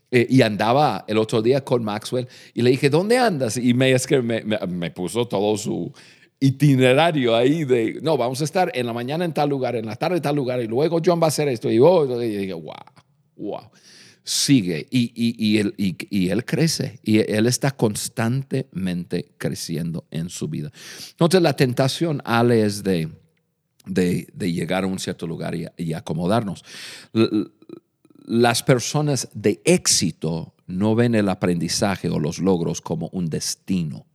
eh, 0.10 0.26
y 0.30 0.42
andaba 0.42 1.06
el 1.08 1.18
otro 1.18 1.42
día 1.42 1.64
con 1.64 1.84
Maxwell 1.84 2.28
y 2.54 2.62
le 2.62 2.72
dije, 2.72 2.90
¿dónde 2.90 3.18
andas? 3.18 3.58
Y 3.58 3.74
me, 3.74 3.92
es 3.92 4.08
que 4.08 4.22
me, 4.22 4.42
me 4.42 4.92
puso 4.92 5.28
todo 5.28 5.58
su 5.58 5.92
itinerario 6.42 7.34
ahí 7.36 7.64
de, 7.64 8.00
no, 8.02 8.18
vamos 8.18 8.42
a 8.42 8.44
estar 8.44 8.70
en 8.74 8.86
la 8.86 8.92
mañana 8.92 9.24
en 9.24 9.34
tal 9.34 9.50
lugar, 9.50 9.78
en 9.78 9.86
la 9.86 9.96
tarde 9.96 10.18
en 10.18 10.24
tal 10.24 10.36
lugar, 10.36 10.62
y 10.62 10.68
luego 10.68 11.00
John 11.06 11.22
va 11.22 11.26
a 11.26 11.28
hacer 11.30 11.48
esto. 11.48 11.72
Y, 11.72 11.80
oh, 11.80 12.22
y 12.22 12.28
dije, 12.28 12.54
wow, 12.54 12.74
wow 13.38 13.72
sigue 14.24 14.88
y, 14.92 15.12
y, 15.16 15.58
él, 15.58 15.74
y, 15.78 16.30
él, 16.30 16.46
crece 16.46 17.00
y 17.04 17.20
él 17.20 17.48
está 17.48 17.72
constantemente 17.72 19.32
creciendo 19.38 20.06
en 20.12 20.30
su 20.30 20.48
vida. 20.48 20.72
Entonces 21.12 21.42
la 21.42 21.56
tentación, 21.56 22.22
Ale, 22.24 22.64
es 22.64 22.84
de, 22.84 23.10
de, 23.86 24.52
llegar 24.52 24.84
a 24.84 24.88
un 24.88 25.00
cierto 25.00 25.26
lugar 25.26 25.56
y, 25.56 25.94
acomodarnos. 25.94 26.64
Las 28.26 28.64
personas 28.64 29.28
de 29.34 29.62
éxito 29.66 30.54
no 30.68 30.96
ven 30.96 31.16
el 31.16 31.28
aprendizaje 31.28 32.10
o 32.10 32.20
los 32.20 32.40
logros 32.40 32.80
como 32.80 33.10
un 33.12 33.28
destino 33.28 34.06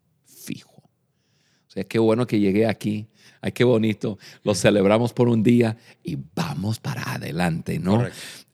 sea, 1.76 1.84
qué 1.84 1.98
bueno 1.98 2.26
que 2.26 2.40
llegué 2.40 2.66
aquí. 2.66 3.06
Ay, 3.40 3.52
qué 3.52 3.64
bonito. 3.64 4.18
Lo 4.42 4.54
celebramos 4.54 5.12
por 5.12 5.28
un 5.28 5.42
día 5.42 5.76
y 6.02 6.16
vamos 6.34 6.80
para 6.80 7.14
adelante, 7.14 7.78
¿no? 7.78 8.04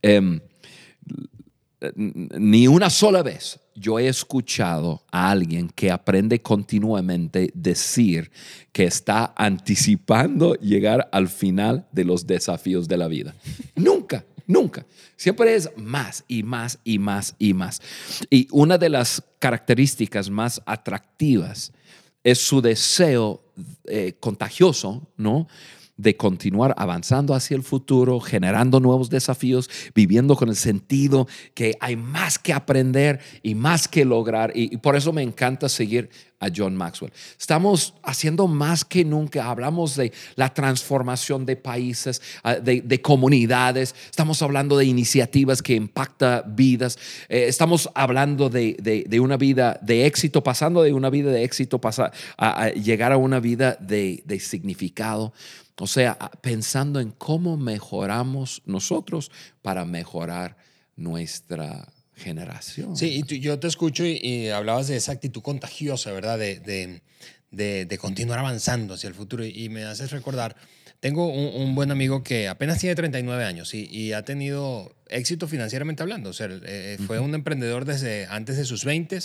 Em, 0.02 0.40
ni 1.96 2.66
una 2.68 2.90
sola 2.90 3.22
vez 3.22 3.58
yo 3.74 3.98
he 3.98 4.06
escuchado 4.06 5.02
a 5.10 5.30
alguien 5.30 5.68
que 5.68 5.90
aprende 5.90 6.42
continuamente 6.42 7.50
decir 7.54 8.30
que 8.70 8.84
está 8.84 9.32
anticipando 9.36 10.54
llegar 10.54 11.08
al 11.12 11.28
final 11.28 11.86
de 11.92 12.04
los 12.04 12.26
desafíos 12.26 12.86
de 12.88 12.96
la 12.96 13.08
vida. 13.08 13.34
nunca, 13.76 14.24
nunca. 14.46 14.84
Siempre 15.16 15.54
es 15.54 15.70
más 15.76 16.24
y 16.28 16.42
más 16.42 16.78
y 16.84 16.98
más 16.98 17.34
y 17.38 17.54
más. 17.54 17.80
Y 18.30 18.48
una 18.50 18.78
de 18.78 18.88
las 18.88 19.22
características 19.38 20.28
más 20.28 20.60
atractivas 20.66 21.72
es 22.24 22.38
su 22.38 22.60
deseo 22.60 23.42
eh, 23.86 24.14
contagioso, 24.20 25.08
¿no? 25.16 25.48
de 25.96 26.16
continuar 26.16 26.74
avanzando 26.78 27.34
hacia 27.34 27.56
el 27.56 27.62
futuro, 27.62 28.18
generando 28.18 28.80
nuevos 28.80 29.10
desafíos, 29.10 29.70
viviendo 29.94 30.36
con 30.36 30.48
el 30.48 30.56
sentido 30.56 31.28
que 31.54 31.76
hay 31.80 31.96
más 31.96 32.38
que 32.38 32.52
aprender 32.52 33.20
y 33.42 33.54
más 33.54 33.88
que 33.88 34.04
lograr. 34.04 34.52
Y, 34.54 34.76
por 34.78 34.96
eso 34.96 35.12
me 35.12 35.22
encanta 35.22 35.68
seguir 35.68 36.10
a 36.42 36.50
John 36.54 36.76
Maxwell. 36.76 37.12
Estamos 37.38 37.94
haciendo 38.02 38.48
más 38.48 38.84
que 38.84 39.04
nunca. 39.04 39.48
Hablamos 39.48 39.94
de 39.96 40.12
la 40.34 40.52
transformación 40.52 41.46
de 41.46 41.56
países, 41.56 42.20
ah, 42.42 42.56
de, 42.56 43.00
comunidades. 43.00 43.94
Estamos 44.10 44.42
hablando 44.42 44.76
de 44.76 44.84
iniciativas 44.84 45.62
que 45.62 45.74
impactan 45.74 46.42
vidas. 46.56 46.98
Eh, 47.28 47.46
estamos 47.46 47.88
hablando 47.94 48.50
de, 48.50 49.06
una 49.20 49.36
vida 49.36 49.78
de 49.80 50.06
éxito, 50.06 50.42
pasando 50.42 50.82
de 50.82 50.92
una 50.92 51.10
vida 51.10 51.30
de 51.30 51.44
éxito 51.44 51.80
a, 52.38 52.68
llegar 52.70 53.12
a 53.12 53.16
una 53.16 53.38
vida 53.38 53.76
de 53.80 54.40
significado. 54.40 55.32
O 55.78 55.86
sea, 55.86 56.18
pensando 56.40 57.00
en 57.00 57.10
cómo 57.12 57.56
mejoramos 57.56 58.62
nosotros 58.66 59.30
para 59.62 59.84
mejorar 59.84 60.56
nuestra 60.96 61.88
generación. 62.14 62.96
Sí, 62.96 63.22
y 63.26 63.38
yo 63.40 63.58
te 63.58 63.66
escucho 63.66 64.04
y, 64.04 64.48
hablabas 64.48 64.88
de 64.88 64.96
esa 64.96 65.12
actitud 65.12 65.42
contagiosa, 65.42 66.12
¿verdad? 66.12 66.38
De, 66.38 67.00
de, 67.50 67.98
continuar 67.98 68.38
avanzando 68.38 68.94
hacia 68.94 69.08
el 69.08 69.14
futuro. 69.14 69.44
Y, 69.44 69.68
me 69.68 69.84
haces 69.84 70.10
recordar, 70.10 70.56
tengo 71.00 71.28
un, 71.28 71.74
buen 71.74 71.90
amigo 71.90 72.22
que 72.22 72.48
apenas 72.48 72.78
tiene 72.78 72.94
39 72.94 73.44
años 73.44 73.74
y, 73.74 74.12
ha 74.12 74.24
tenido 74.24 74.94
éxito 75.08 75.48
financieramente 75.48 76.02
hablando. 76.02 76.30
O 76.30 76.32
sea, 76.32 76.48
eh, 76.50 76.98
fue 77.06 77.18
un 77.18 77.34
emprendedor 77.34 77.84
desde 77.84 78.26
antes 78.26 78.56
de 78.56 78.64
sus 78.64 78.84
20 78.84 79.18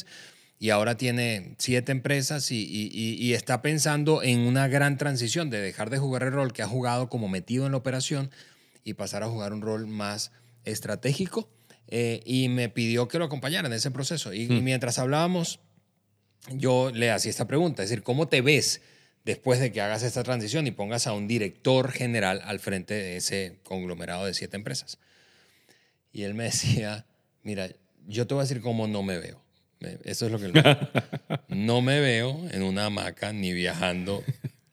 y 0.60 0.72
ahora 0.72 0.98
tiene 0.98 1.56
siete 1.60 1.91
empresas 1.91 2.51
y, 2.51 3.34
está 3.34 3.62
pensando 3.62 4.24
en 4.24 4.39
una 4.39 4.67
gran 4.67 4.98
transición 4.98 5.50
de 5.50 5.62
dejar 5.62 5.89
de 5.89 6.00
jugar 6.00 6.24
el 6.24 6.32
rol 6.32 6.53
que 6.53 6.63
ha 6.63 6.67
jugado 6.67 7.10
como 7.10 7.27
metido 7.27 7.65
en 7.65 7.74
la 7.74 7.77
operación 7.77 8.32
y 8.84 8.94
pasar 8.94 9.22
a 9.24 9.27
jugar 9.27 9.53
un 9.53 9.62
rol 9.62 9.86
más 9.88 10.32
estratégico. 10.63 11.50
Eh, 11.88 12.22
y 12.25 12.50
me 12.50 12.70
pidió 12.70 13.08
que 13.08 13.17
lo 13.17 13.25
acompañara 13.25 13.67
en 13.67 13.74
ese 13.74 13.91
proceso. 13.91 14.34
Y, 14.34 14.48
hmm. 14.48 14.63
mientras 14.63 15.00
hablábamos, 15.00 15.60
yo 16.51 16.91
le 16.94 17.12
hacía 17.12 17.29
esta 17.29 17.48
pregunta, 17.48 17.84
es 17.84 17.89
decir, 17.89 18.03
¿cómo 18.03 18.27
te 18.27 18.41
ves 18.41 18.82
después 19.25 19.60
de 19.60 19.72
que 19.72 19.82
hagas 19.82 20.03
esta 20.03 20.24
transición 20.24 20.67
y 20.67 20.72
pongas 20.72 21.08
a 21.08 21.13
un 21.13 21.27
director 21.27 21.91
general 21.91 22.41
al 22.46 22.60
frente 22.60 22.94
de 22.94 23.17
ese 23.17 23.60
conglomerado 23.63 24.25
de 24.25 24.34
siete 24.34 24.58
empresas? 24.58 24.98
Y 26.12 26.24
él 26.24 26.34
me 26.34 26.44
decía, 26.46 27.06
mira, 27.44 27.70
yo 28.08 28.27
te 28.27 28.34
voy 28.34 28.41
a 28.41 28.44
decir 28.46 28.62
cómo 28.62 28.88
no 28.88 29.03
me 29.03 29.17
veo. 29.17 29.41
Eso 30.03 30.25
es 30.25 30.32
lo 30.32 30.39
que... 30.39 30.51
no 31.50 31.82
me 31.82 32.00
veo 32.00 32.48
en 32.51 32.63
una 32.63 32.86
hamaca 32.86 33.32
ni 33.32 33.53
viajando. 33.53 34.24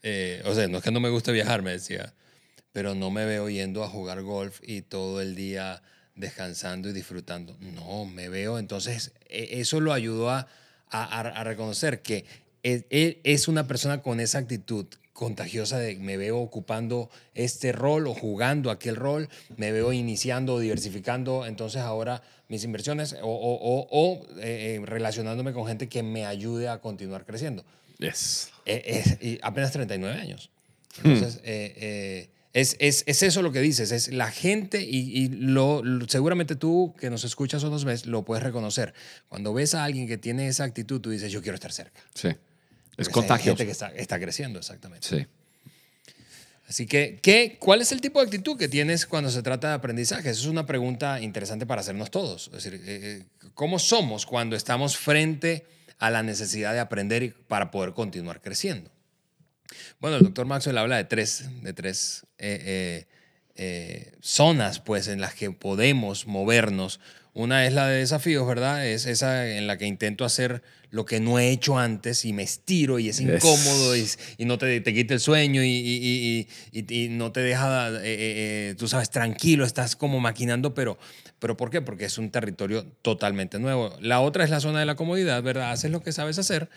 Eh, 0.03 0.43
o 0.47 0.55
sea, 0.55 0.67
no 0.69 0.79
es 0.79 0.85
que 0.85 0.91
no 0.91 1.01
me 1.01 1.11
guste 1.11 1.31
viajar, 1.31 1.63
me 1.63 1.73
decía, 1.73 2.15
pero 2.73 2.95
no 2.95 3.11
me 3.11 3.25
veo 3.25 3.49
yendo 3.51 3.85
a 3.85 3.89
jugar 3.89 4.23
golf 4.23 4.61
y 4.63 4.83
todo 4.83 5.21
el 5.21 5.35
día 5.35 5.83
descansando 6.17 6.89
y 6.89 6.93
disfrutando. 6.93 7.57
No, 7.61 8.05
me 8.05 8.29
veo. 8.29 8.59
Entonces, 8.59 9.13
e, 9.29 9.61
eso 9.61 9.81
lo 9.81 9.93
ayudó 9.93 10.31
a, 10.31 10.47
a, 10.91 11.45
reconocer 11.45 12.03
que 12.03 12.25
él 12.63 12.87
e, 12.91 13.21
es 13.25 13.49
una 13.49 13.67
persona 13.67 14.03
con 14.03 14.21
esa 14.21 14.39
actitud 14.39 14.87
contagiosa 15.13 15.79
de 15.79 15.95
me 15.97 16.17
veo 16.17 16.39
ocupando 16.39 17.09
este 17.35 17.73
rol 17.73 18.09
o 18.09 18.15
jugando 18.15 18.71
aquel 18.71 18.97
rol, 18.97 19.29
me 19.57 19.71
veo 19.71 19.93
iniciando 19.93 20.55
o 20.55 20.61
diversificando 20.61 21.47
entonces 21.47 21.83
ahora 21.83 22.21
mis 22.49 22.65
inversiones 22.65 23.17
o, 23.23 24.27
eh, 24.39 24.81
eh, 24.81 24.83
relacionándome 24.85 25.53
con 25.53 25.67
gente 25.67 25.89
que 25.89 26.03
me 26.03 26.27
ayude 26.27 26.69
a 26.69 26.81
continuar 26.81 27.25
creciendo. 27.25 27.65
Yes. 27.99 28.51
Eh, 28.67 29.17
y 29.21 29.39
apenas 29.43 29.71
39 29.71 30.21
años. 30.21 30.51
Entonces, 31.03 31.37
hmm. 31.37 32.31
Es, 32.55 32.77
es, 32.79 33.03
es, 33.09 33.25
eso 33.25 33.43
lo 33.43 33.51
que 33.51 33.61
dices, 33.61 33.91
es 33.91 34.13
la 34.13 34.31
gente 34.31 34.81
y, 34.81 35.29
lo, 35.29 35.83
seguramente 36.07 36.55
tú 36.55 36.95
que 36.99 37.11
nos 37.11 37.25
escuchas 37.25 37.65
o 37.65 37.69
nos 37.69 37.85
ves 37.85 38.07
lo 38.07 38.25
puedes 38.25 38.45
reconocer. 38.45 38.95
Cuando 39.29 39.53
ves 39.53 39.75
a 39.75 39.83
alguien 39.83 40.07
que 40.07 40.19
tiene 40.19 40.47
esa 40.47 40.63
actitud, 40.63 41.01
tú 41.01 41.11
dices, 41.11 41.33
yo 41.33 41.43
quiero 41.43 41.57
estar 41.57 41.73
cerca. 41.73 42.01
Sí. 42.15 42.29
Es 42.97 43.09
contagioso. 43.09 43.57
Gente 43.57 43.67
que 43.67 43.73
está, 43.73 43.89
está, 43.89 44.21
creciendo, 44.21 44.61
exactamente. 44.61 45.07
Sí. 45.07 45.27
Así 46.69 46.87
que, 46.87 47.19
¿qué, 47.21 47.57
¿cuál 47.59 47.83
es 47.83 47.91
el 47.91 48.01
tipo 48.01 48.21
de 48.21 48.27
actitud 48.27 48.57
que 48.57 48.69
tienes 48.69 49.05
cuando 49.05 49.31
se 49.31 49.43
trata 49.43 49.71
de 49.71 49.75
aprendizaje? 49.75 50.31
Esa 50.31 50.41
es 50.41 50.47
una 50.47 50.65
pregunta 50.65 51.21
interesante 51.21 51.67
para 51.67 51.81
hacernos 51.81 52.13
todos. 52.13 52.53
Es 52.55 52.63
decir, 52.63 52.75
eh, 52.75 52.81
eh, 52.87 53.49
¿cómo 53.55 53.81
somos 53.81 54.27
cuando 54.27 54.55
estamos 54.55 54.97
frente 54.97 55.67
a 55.99 56.09
la 56.09 56.23
necesidad 56.23 56.73
de 56.73 56.79
aprender 56.79 57.35
para 57.49 57.73
poder 57.73 57.95
continuar 57.95 58.41
creciendo? 58.41 58.94
Bueno, 60.01 60.17
el 60.17 60.25
doctor 60.25 60.47
Maxwell 60.47 60.79
habla 60.79 60.97
de 60.97 61.05
tres, 61.05 61.49
de 61.63 61.73
tres 61.73 62.27
eh, 62.39 63.07
zonas 64.21 64.81
pues, 64.81 65.09
en 65.09 65.21
las 65.21 65.35
que 65.35 65.51
podemos 65.51 66.27
movernos 66.27 67.01
una 67.35 67.67
es 67.67 67.73
la 67.73 67.89
de 67.89 67.99
desafíos, 67.99 68.47
¿verdad? 68.47 68.87
Es 68.87 69.07
esa 69.07 69.49
en 69.49 69.67
la 69.67 69.77
que 69.77 69.87
intento 69.87 70.25
hacer 70.25 70.63
lo 70.91 71.05
que 71.05 71.19
no 71.19 71.41
he 71.41 71.51
hecho 71.51 71.77
antes 71.77 72.25
y 72.25 72.33
me 72.33 72.45
estiro 72.45 73.01
y 73.01 73.09
es 73.09 73.21
incómodo 73.21 73.97
y, 73.97 74.07
no 74.45 74.57
te, 74.57 74.81
te, 74.81 74.95
quita 74.95 75.15
el 75.15 75.21
sueño 75.21 75.61
y, 75.65 76.47
no 77.11 77.33
te 77.33 77.41
deja, 77.41 77.89
eh, 77.89 77.95
eh, 77.95 78.01
eh, 78.05 78.75
tú 78.79 78.87
sabes, 78.87 79.11
tranquilo, 79.11 79.65
estás 79.65 79.97
como 79.97 80.21
maquinando, 80.21 80.75
pero, 80.75 80.97
pero 81.41 81.57
¿por 81.57 81.71
qué? 81.71 81.83
Porque 81.83 82.05
es 82.05 82.19
un 82.19 82.31
territorio 82.31 82.87
totalmente 83.03 83.59
nuevo. 83.59 83.97
La 84.01 84.21
otra 84.21 84.45
es 84.45 84.51
la 84.51 84.61
zona 84.61 84.79
de 84.79 84.87
la 84.87 84.95
comodidad, 84.95 85.43
¿verdad? 85.43 85.73
Haces 85.73 85.91
lo 85.91 86.05
que 86.05 86.13
sabes 86.13 86.39
hacer 86.39 86.71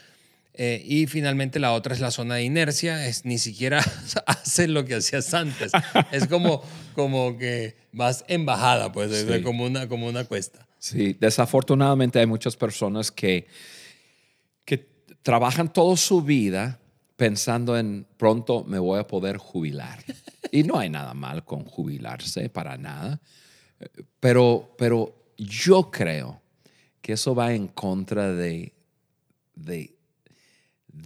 eh, 0.60 0.82
y 0.84 1.06
finalmente 1.06 1.60
la 1.60 1.74
otra 1.74 1.94
es 1.94 2.00
la 2.00 2.10
zona 2.10 2.36
de 2.36 2.44
inercia, 2.44 3.06
es 3.08 3.26
ni 3.26 3.38
siquiera 3.38 3.80
haces 4.26 4.68
lo 4.68 4.86
que 4.86 4.96
hacías 4.96 5.32
antes. 5.36 5.72
es 6.12 6.28
como, 6.28 6.64
como 6.96 7.38
que 7.38 7.76
vas 7.92 8.26
en 8.28 8.44
bajada, 8.48 8.92
pues 8.92 9.12
es 9.12 9.44
como, 9.44 9.66
una, 9.66 9.88
como 9.88 10.08
una 10.08 10.26
cuesta. 10.26 10.68
Sí, 10.80 11.16
desafortunadamente 11.20 12.18
hay 12.18 12.26
muchas 12.26 12.56
personas 12.56 13.12
que, 13.12 13.46
que 14.66 14.88
trabajan 15.22 15.72
toda 15.72 15.96
su 15.96 16.24
vida 16.24 16.80
pensando 17.18 17.78
en 17.78 18.08
pronto 18.18 18.64
me 18.64 18.80
voy 18.80 19.00
a 19.00 19.06
poder 19.06 19.38
jubilar. 19.38 20.04
y 20.52 20.64
no 20.64 20.80
hay 20.80 20.90
nada 20.90 21.14
mal 21.14 21.46
con 21.46 21.66
jubilarse, 21.66 22.50
para 22.50 22.78
nada. 22.78 23.22
Pero, 24.20 24.74
pero 24.76 25.16
yo 25.38 25.92
creo 25.92 26.42
que 27.00 27.14
eso 27.14 27.36
va 27.36 27.54
en 27.54 27.68
contra 27.68 28.34
de, 28.34 28.74
de 29.54 29.97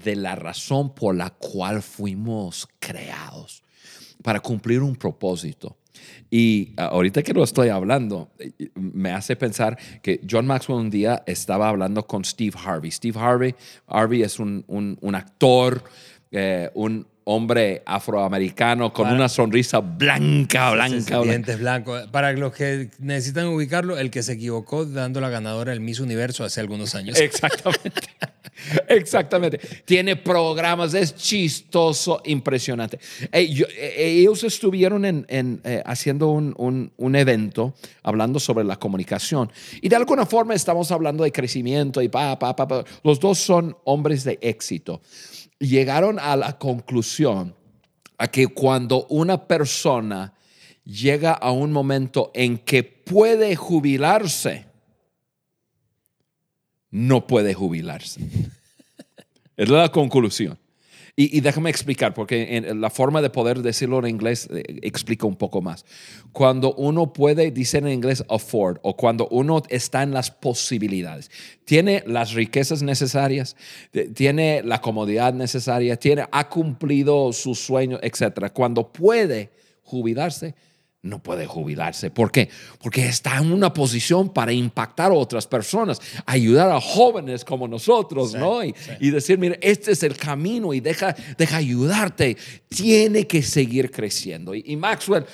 de 0.03 0.15
la 0.15 0.35
razón 0.35 0.93
por 0.93 1.15
la 1.15 1.29
cual 1.29 1.81
fuimos 1.81 2.67
creados, 2.79 3.63
para 4.23 4.39
cumplir 4.39 4.81
un 4.81 4.95
propósito. 4.95 5.77
Y 6.29 6.73
ahorita 6.77 7.23
que 7.23 7.33
lo 7.33 7.43
estoy 7.43 7.69
hablando, 7.69 8.31
me 8.75 9.11
hace 9.11 9.35
pensar 9.35 9.77
que 10.01 10.21
John 10.29 10.47
Maxwell 10.47 10.79
un 10.79 10.89
día 10.89 11.23
estaba 11.25 11.67
hablando 11.67 12.07
con 12.07 12.23
Steve 12.23 12.57
Harvey. 12.63 12.89
Steve 12.89 13.19
Harvey, 13.19 13.55
Harvey 13.87 14.23
es 14.23 14.39
un, 14.39 14.63
un, 14.67 15.15
actor, 15.15 15.83
eh, 16.31 16.69
un 16.73 17.05
hombre 17.23 17.83
afroamericano 17.85 18.91
con 18.91 19.11
una 19.11 19.29
sonrisa 19.29 19.79
blanca, 19.79 20.71
blanca, 20.71 21.21
Dientes 21.21 21.59
blancos. 21.59 22.07
Para 22.07 22.33
los 22.33 22.53
que 22.53 22.89
necesitan 22.99 23.47
ubicarlo, 23.47 23.97
el 23.97 24.09
que 24.09 24.23
se 24.23 24.33
equivocó 24.33 24.85
dando 24.85 25.21
la 25.21 25.29
ganadora 25.29 25.71
del 25.71 25.81
Miss 25.81 25.99
Universo 25.99 26.43
hace 26.43 26.59
algunos 26.59 26.95
años. 26.95 27.19
Exactamente. 27.19 27.91
Exactamente. 28.87 29.59
Tiene 29.85 30.15
programas, 30.15 30.93
es 30.93 31.15
chistoso, 31.15 32.21
impresionante. 32.25 32.99
Eh, 33.31 33.65
ellos 33.97 34.43
estuvieron 34.43 35.05
en, 35.05 35.25
eh, 35.63 35.81
haciendo 35.85 36.29
un, 36.29 36.91
un, 36.97 37.15
evento 37.15 37.73
hablando 38.03 38.39
sobre 38.39 38.63
la 38.63 38.77
comunicación 38.77 39.51
y 39.81 39.89
de 39.89 39.95
alguna 39.95 40.25
forma 40.25 40.53
estamos 40.53 40.91
hablando 40.91 41.23
de 41.23 41.31
crecimiento 41.31 42.01
y 42.01 42.09
pa, 42.09 42.37
pa, 42.39 42.55
pa, 42.55 42.67
pa. 42.67 42.83
Los 43.03 43.19
dos 43.19 43.37
son 43.37 43.75
hombres 43.83 44.23
de 44.23 44.39
éxito. 44.41 45.01
Llegaron 45.59 46.17
a 46.19 46.35
la 46.35 46.57
conclusión 46.57 47.10
a 48.17 48.27
que 48.27 48.47
cuando 48.47 49.05
una 49.07 49.47
persona 49.47 50.33
llega 50.85 51.33
a 51.33 51.51
un 51.51 51.71
momento 51.71 52.31
en 52.33 52.57
que 52.57 52.83
puede 52.83 53.55
jubilarse, 53.55 54.65
no 56.89 57.25
puede 57.27 57.53
jubilarse. 57.53 58.21
es 59.57 59.69
la 59.69 59.89
conclusión. 59.89 60.57
Y, 61.23 61.41
déjame 61.41 61.69
explicar, 61.69 62.15
porque 62.15 62.57
en, 62.57 62.81
la 62.81 62.89
forma 62.89 63.21
de 63.21 63.29
poder 63.29 63.61
decirlo 63.61 63.99
en 63.99 64.07
inglés 64.07 64.49
eh, 64.51 64.63
explica 64.81 65.27
un 65.27 65.35
poco 65.35 65.61
más. 65.61 65.85
Cuando 66.31 66.73
uno 66.73 67.13
puede, 67.13 67.51
decir 67.51 67.83
en 67.83 67.89
inglés, 67.89 68.23
afford, 68.27 68.79
o 68.81 68.97
cuando 68.97 69.27
uno 69.27 69.61
está 69.69 70.01
en 70.01 70.11
las 70.13 70.31
posibilidades, 70.31 71.29
tiene 71.63 72.03
las 72.07 72.33
riquezas 72.33 72.81
necesarias, 72.81 73.55
tiene 74.15 74.63
la 74.63 74.81
comodidad 74.81 75.31
necesaria, 75.33 75.95
tiene, 75.97 76.25
ha 76.31 76.49
cumplido 76.49 77.31
sus 77.33 77.59
sueños, 77.59 77.99
etc. 78.01 78.49
Cuando 78.51 78.91
puede 78.91 79.51
jubilarse, 79.83 80.55
no 81.03 81.21
puede 81.21 81.47
jubilarse. 81.47 82.11
¿Por 82.11 82.31
qué? 82.31 82.49
Porque 82.79 83.07
está 83.07 83.37
en 83.37 83.51
una 83.51 83.73
posición 83.73 84.29
para 84.29 84.53
impactar 84.53 85.11
a 85.11 85.15
otras 85.15 85.47
personas, 85.47 85.99
ayudar 86.25 86.71
a 86.71 86.79
jóvenes 86.79 87.43
como 87.43 87.67
nosotros, 87.67 88.35
¿no? 88.35 88.63
Y, 88.63 89.09
decir, 89.09 89.39
mire, 89.39 89.57
este 89.61 89.91
es 89.91 90.03
el 90.03 90.15
camino 90.15 90.73
y 90.73 90.79
deja, 90.79 91.15
deja 91.37 91.57
ayudarte. 91.57 92.37
Tiene 92.69 93.25
que 93.25 93.41
seguir 93.41 93.89
creciendo. 93.89 94.53
Y, 94.53 94.75
Maxwell, 94.75 95.25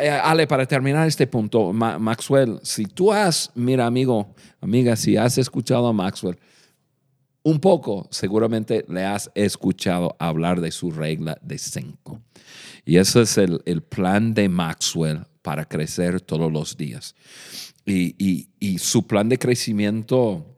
eh, 0.00 0.10
Ale, 0.10 0.46
para 0.46 0.66
terminar 0.66 1.06
este 1.08 1.26
punto, 1.26 1.72
Maxwell, 1.72 2.60
si 2.62 2.84
tú 2.84 3.12
has, 3.12 3.50
mira, 3.54 3.86
amigo, 3.86 4.34
amiga, 4.60 4.94
si 4.94 5.16
has 5.16 5.36
escuchado 5.36 5.88
a 5.88 5.92
Maxwell, 5.92 6.38
un 7.42 7.60
poco, 7.60 8.06
seguramente 8.10 8.84
le 8.88 9.04
has 9.04 9.30
escuchado 9.34 10.14
hablar 10.18 10.60
de 10.60 10.70
su 10.70 10.90
regla 10.90 11.38
de 11.40 11.58
cinco. 11.58 12.20
Y 12.88 12.96
ese 12.96 13.20
es 13.20 13.36
el, 13.36 13.82
plan 13.82 14.32
de 14.32 14.48
Maxwell 14.48 15.26
para 15.42 15.66
crecer 15.66 16.22
todos 16.22 16.50
los 16.50 16.78
días. 16.78 17.14
Y, 17.84 18.78
su 18.78 19.06
plan 19.06 19.28
de 19.28 19.38
crecimiento, 19.38 20.56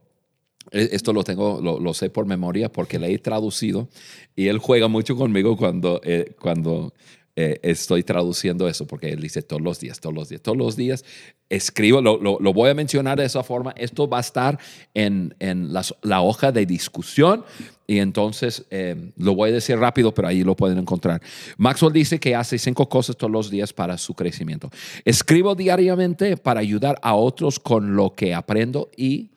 e, 0.71 0.91
esto 0.93 1.11
lo 1.11 1.25
tengo, 1.25 1.59
lo, 1.61 1.93
sé 1.93 2.09
por 2.09 2.25
memoria 2.25 2.71
porque 2.71 2.99
le 2.99 3.13
he 3.13 3.19
traducido 3.19 3.89
y 4.33 4.47
él 4.47 4.59
juega 4.59 4.87
mucho 4.87 5.17
conmigo 5.17 5.57
cuando, 5.57 5.99
eh, 6.05 6.33
cuando 6.39 6.93
eh, 7.35 7.59
estoy 7.63 8.03
traduciendo 8.03 8.69
eso, 8.69 8.87
porque 8.87 9.09
él 9.09 9.19
dice 9.19 9.41
todos 9.41 9.61
los 9.61 9.81
días, 9.81 9.99
todos 9.99 10.15
los 10.15 10.29
días, 10.29 10.41
todos 10.41 10.57
los 10.57 10.77
días. 10.77 11.03
Escribo, 11.49 12.01
lo, 12.01 12.17
lo, 12.17 12.53
voy 12.53 12.69
a 12.69 12.73
mencionar 12.73 13.19
de 13.19 13.25
esa 13.25 13.43
forma. 13.43 13.73
Esto 13.75 14.07
va 14.07 14.19
a 14.19 14.21
estar 14.21 14.57
en, 14.93 15.35
en 15.39 15.73
la 15.73 16.21
hoja 16.21 16.53
de 16.53 16.65
discusión 16.65 17.43
y 17.91 17.99
entonces 17.99 18.63
eh, 18.69 18.95
lo 19.17 19.35
voy 19.35 19.49
a 19.49 19.53
decir 19.53 19.77
rápido, 19.77 20.13
pero 20.13 20.29
ahí 20.29 20.45
lo 20.45 20.55
pueden 20.55 20.77
encontrar. 20.77 21.21
Maxwell 21.57 21.91
dice 21.91 22.21
que 22.21 22.33
hace 22.33 22.57
cinco 22.57 22.87
cosas 22.87 23.17
todos 23.17 23.29
los 23.29 23.49
días 23.49 23.73
para 23.73 23.97
su 23.97 24.13
crecimiento. 24.13 24.69
Escribo 25.03 25.55
diariamente 25.55 26.37
para 26.37 26.61
ayudar 26.61 26.97
a 27.01 27.15
otros 27.15 27.59
con 27.59 27.97
lo 27.97 28.13
que 28.13 28.33
aprendo 28.33 28.89
y, 28.95 29.31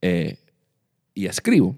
eh, 0.00 0.36
y 1.14 1.26
escribo. 1.26 1.76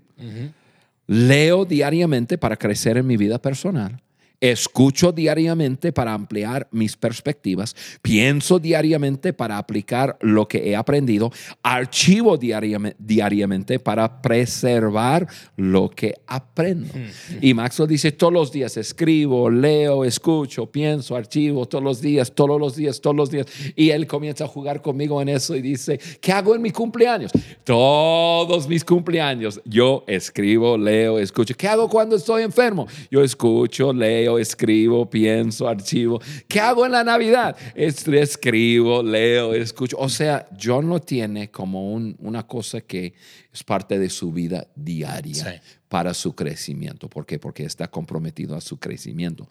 Leo 1.06 1.66
diariamente 1.66 2.38
para 2.38 2.56
crecer 2.56 2.96
en 2.96 3.06
mi 3.06 3.18
vida 3.18 3.38
personal. 3.38 4.00
Escucho 4.40 5.10
diariamente 5.10 5.90
para 5.90 6.12
ampliar 6.12 6.68
mis 6.70 6.96
perspectivas, 6.96 7.74
pienso 8.02 8.58
diariamente 8.58 9.32
para 9.32 9.56
aplicar 9.56 10.18
lo 10.20 10.46
que 10.48 10.68
he 10.68 10.76
aprendido, 10.76 11.32
archivo 11.62 12.36
diariamente, 12.36 13.78
para 13.78 14.20
preservar 14.20 15.26
lo 15.56 15.88
que 15.88 16.14
aprendo. 16.26 16.92
Y 17.40 17.54
Maxwell 17.54 17.88
dice, 17.88 18.12
todos 18.12 18.32
los 18.32 18.52
días 18.52 18.76
escribo, 18.76 19.48
leo, 19.48 20.04
escucho, 20.04 20.66
pienso, 20.66 21.16
archivo, 21.16 21.66
todos 21.66 21.84
los 21.84 22.02
días, 22.02 22.32
todos 22.34 22.60
los 22.60 22.76
días, 22.76 23.00
todos 23.00 23.16
los 23.16 23.30
días. 23.30 23.46
Y 23.76 23.90
él 23.90 24.06
comienza 24.06 24.44
a 24.44 24.48
jugar 24.48 24.82
conmigo 24.82 25.22
en 25.22 25.30
eso 25.30 25.56
y 25.56 25.62
dice, 25.62 25.98
¿qué 26.20 26.32
hago 26.32 26.54
en 26.54 26.60
mi 26.60 26.70
cumpleaños? 26.70 27.32
Todos 27.62 28.68
mis 28.68 28.84
cumpleaños, 28.84 29.60
yo 29.64 30.04
escribo, 30.06 30.76
leo, 30.76 31.18
escucho. 31.18 31.54
¿Qué 31.56 31.68
hago 31.68 31.88
cuando 31.88 32.16
estoy 32.16 32.42
enfermo? 32.42 32.86
Yo 33.10 33.22
escucho, 33.22 33.92
leo 33.92 34.23
escribo, 34.38 35.08
pienso, 35.08 35.68
archivo. 35.68 36.20
¿Qué 36.48 36.60
hago 36.60 36.86
en 36.86 36.92
la 36.92 37.04
Navidad? 37.04 37.56
Escribo, 37.74 39.02
leo, 39.02 39.54
escucho. 39.54 39.96
O 39.98 40.08
sea, 40.08 40.48
John 40.60 40.88
lo 40.88 41.00
tiene 41.00 41.50
como 41.50 41.92
una 41.94 42.46
cosa 42.46 42.80
que 42.80 43.14
es 43.52 43.62
parte 43.62 43.98
de 43.98 44.10
su 44.10 44.32
vida 44.32 44.66
diaria. 44.74 45.62
para 45.88 46.12
su 46.12 46.34
crecimiento. 46.34 47.08
¿Por 47.08 47.24
qué? 47.24 47.38
Porque 47.38 47.64
está 47.64 47.88
comprometido 47.88 48.56
a 48.56 48.60
su 48.60 48.78
crecimiento. 48.78 49.48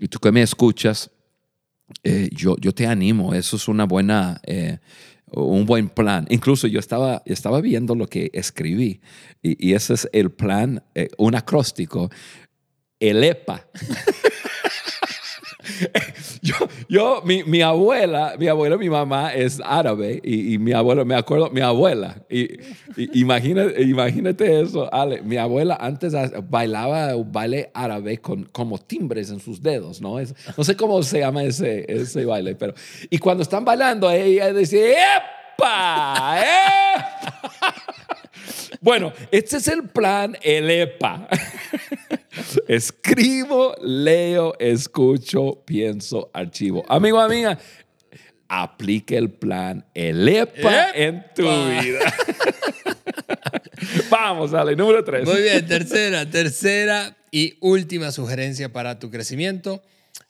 Y 0.00 0.08
tú 0.08 0.18
que 0.18 0.32
me 0.32 0.42
escuchas, 0.42 1.08
eh, 2.02 2.30
yo, 2.32 2.56
yo 2.58 2.72
te 2.72 2.86
animo, 2.86 3.34
eso 3.34 3.56
es 3.56 3.68
una 3.68 3.84
buena, 3.84 4.40
eh, 4.44 4.78
un 5.30 5.66
buen 5.66 5.88
plan. 5.88 6.26
Incluso 6.30 6.66
yo 6.66 6.80
estaba, 6.80 7.22
estaba 7.26 7.60
viendo 7.60 7.94
lo 7.94 8.06
que 8.06 8.30
escribí 8.32 9.00
y, 9.42 9.74
ese 9.74 9.94
es 9.94 10.08
el 10.12 10.30
plan, 10.30 10.82
eh, 10.94 11.08
un 11.18 11.34
acróstico 11.34 12.10
el 13.10 13.24
EPA. 13.24 13.66
yo, 16.42 16.54
yo 16.88 17.22
mi, 17.24 17.42
mi, 17.44 17.62
abuela, 17.62 18.34
mi 18.38 18.48
abuela, 18.48 18.76
mi 18.76 18.88
mamá 18.88 19.34
es 19.34 19.60
árabe 19.64 20.20
y, 20.22 20.58
mi 20.58 20.72
abuela, 20.72 21.04
me 21.04 21.14
acuerdo, 21.14 21.50
mi 21.50 21.60
abuela, 21.60 22.16
y, 22.28 22.58
imagínate, 22.96 24.60
eso, 24.60 24.92
Ale, 24.92 25.22
mi 25.22 25.36
abuela 25.36 25.76
antes 25.80 26.14
bailaba 26.48 27.14
baile 27.24 27.70
árabe 27.74 28.18
con 28.18 28.44
como 28.44 28.78
timbres 28.78 29.30
en 29.30 29.40
sus 29.40 29.62
dedos, 29.62 30.00
¿no? 30.00 30.18
Es, 30.18 30.34
no 30.56 30.64
sé 30.64 30.76
cómo 30.76 31.02
se 31.02 31.20
llama 31.20 31.44
ese, 31.44 31.84
ese 31.88 32.24
baile, 32.24 32.54
pero, 32.54 32.74
y 33.10 33.18
cuando 33.18 33.42
están 33.42 33.64
bailando, 33.64 34.10
ella 34.10 34.52
decía, 34.52 35.18
¡epa! 35.56 36.40
¡epa! 36.40 37.74
bueno, 38.80 39.12
este 39.30 39.56
es 39.56 39.68
el 39.68 39.88
plan, 39.88 40.36
el 40.42 40.70
EPA. 40.70 41.28
Escribo, 42.68 43.74
leo, 43.82 44.54
escucho, 44.58 45.62
pienso, 45.64 46.30
archivo. 46.32 46.84
Amigo, 46.88 47.20
amiga, 47.20 47.58
aplique 48.48 49.16
el 49.16 49.30
plan 49.30 49.84
el 49.94 50.28
EPA 50.28 50.90
en 50.94 51.24
tu 51.34 51.42
vida. 51.42 52.14
Vamos, 54.10 54.50
dale, 54.50 54.76
número 54.76 55.04
tres. 55.04 55.24
Muy 55.26 55.42
bien, 55.42 55.66
tercera, 55.66 56.28
tercera 56.28 57.16
y 57.30 57.56
última 57.60 58.12
sugerencia 58.12 58.72
para 58.72 58.98
tu 58.98 59.10
crecimiento. 59.10 59.82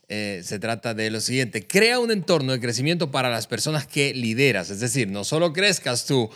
Eh, 0.08 0.42
se 0.44 0.58
trata 0.58 0.92
de 0.92 1.10
lo 1.10 1.20
siguiente, 1.20 1.66
crea 1.66 1.98
un 1.98 2.10
entorno 2.10 2.52
de 2.52 2.60
crecimiento 2.60 3.10
para 3.10 3.30
las 3.30 3.46
personas 3.46 3.86
que 3.86 4.12
lideras, 4.12 4.68
es 4.68 4.80
decir, 4.80 5.08
no 5.08 5.24
solo 5.24 5.54
crezcas 5.54 6.04
tú, 6.04 6.28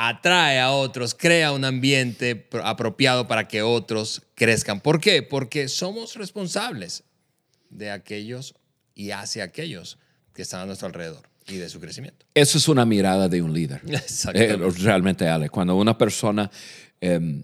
atrae 0.00 0.60
a 0.60 0.70
otros, 0.70 1.12
crea 1.12 1.50
un 1.50 1.64
ambiente 1.64 2.48
apropiado 2.62 3.26
para 3.26 3.48
que 3.48 3.62
otros 3.62 4.22
crezcan. 4.36 4.80
¿Por 4.80 5.00
qué? 5.00 5.24
Porque 5.24 5.66
somos 5.66 6.14
responsables 6.14 7.02
de 7.68 7.90
aquellos 7.90 8.54
y 8.94 9.10
hacia 9.10 9.42
aquellos 9.42 9.98
que 10.32 10.42
están 10.42 10.60
a 10.60 10.66
nuestro 10.66 10.86
alrededor 10.86 11.28
y 11.48 11.56
de 11.56 11.68
su 11.68 11.80
crecimiento. 11.80 12.24
Eso 12.32 12.58
es 12.58 12.68
una 12.68 12.86
mirada 12.86 13.28
de 13.28 13.42
un 13.42 13.52
líder. 13.52 13.82
Eh, 14.34 14.56
realmente, 14.78 15.26
Ale, 15.26 15.50
cuando 15.50 15.74
una 15.74 15.98
persona 15.98 16.48
em, 17.00 17.42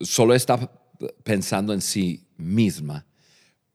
solo 0.00 0.34
está 0.34 0.72
pensando 1.22 1.74
en 1.74 1.82
sí 1.82 2.24
misma, 2.38 3.04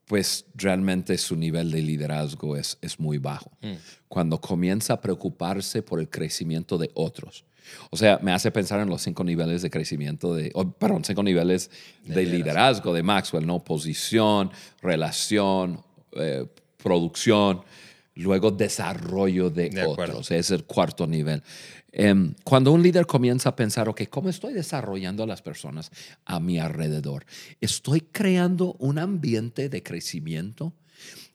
pues 0.06 0.46
realmente 0.56 1.16
su 1.20 1.36
nivel 1.36 1.70
de 1.70 1.84
liderazgo 1.84 2.56
es, 2.58 2.80
es 2.82 3.00
muy 3.00 3.20
bajo. 3.20 3.52
Mm. 3.62 3.74
Cuando 4.08 4.42
comienza 4.42 4.94
a 4.94 5.02
preocuparse 5.02 5.84
por 5.84 6.00
el 6.00 6.10
crecimiento 6.10 6.80
de 6.80 6.90
otros, 6.96 7.46
o 7.90 7.98
sea, 7.98 8.20
me 8.22 8.32
hace 8.32 8.52
pensar 8.52 8.80
en 8.80 8.90
los 8.90 9.02
cinco 9.02 9.24
niveles 9.24 9.62
de 9.62 9.70
crecimiento, 9.70 10.34
de, 10.34 10.52
perdón, 10.78 11.04
cinco 11.04 11.24
niveles 11.24 11.70
de, 12.04 12.26
liderazgo 12.26 12.94
de 12.94 13.04
Maxwell, 13.04 13.46
¿no? 13.46 13.64
Posición, 13.64 14.52
relación, 14.82 15.82
eh, 16.14 16.46
producción, 16.78 17.62
luego 18.16 18.52
desarrollo 18.52 19.50
de, 19.50 19.86
otros. 19.86 20.32
Es 20.32 20.52
el 20.52 20.64
cuarto 20.66 21.08
nivel. 21.08 21.44
Em, 21.92 22.34
cuando 22.44 22.74
un 22.74 22.84
líder 22.84 23.06
comienza 23.06 23.50
a 23.50 23.56
pensar, 23.56 23.88
ok, 23.88 24.04
¿cómo 24.10 24.30
estoy 24.30 24.54
desarrollando 24.54 25.24
a 25.24 25.28
las 25.28 25.42
personas 25.42 25.92
a 26.26 26.42
mi 26.42 26.60
alrededor? 26.60 27.26
¿Estoy 27.62 28.02
creando 28.02 28.74
un 28.80 29.00
ambiente 29.00 29.70
de 29.70 29.82
crecimiento? 29.82 30.74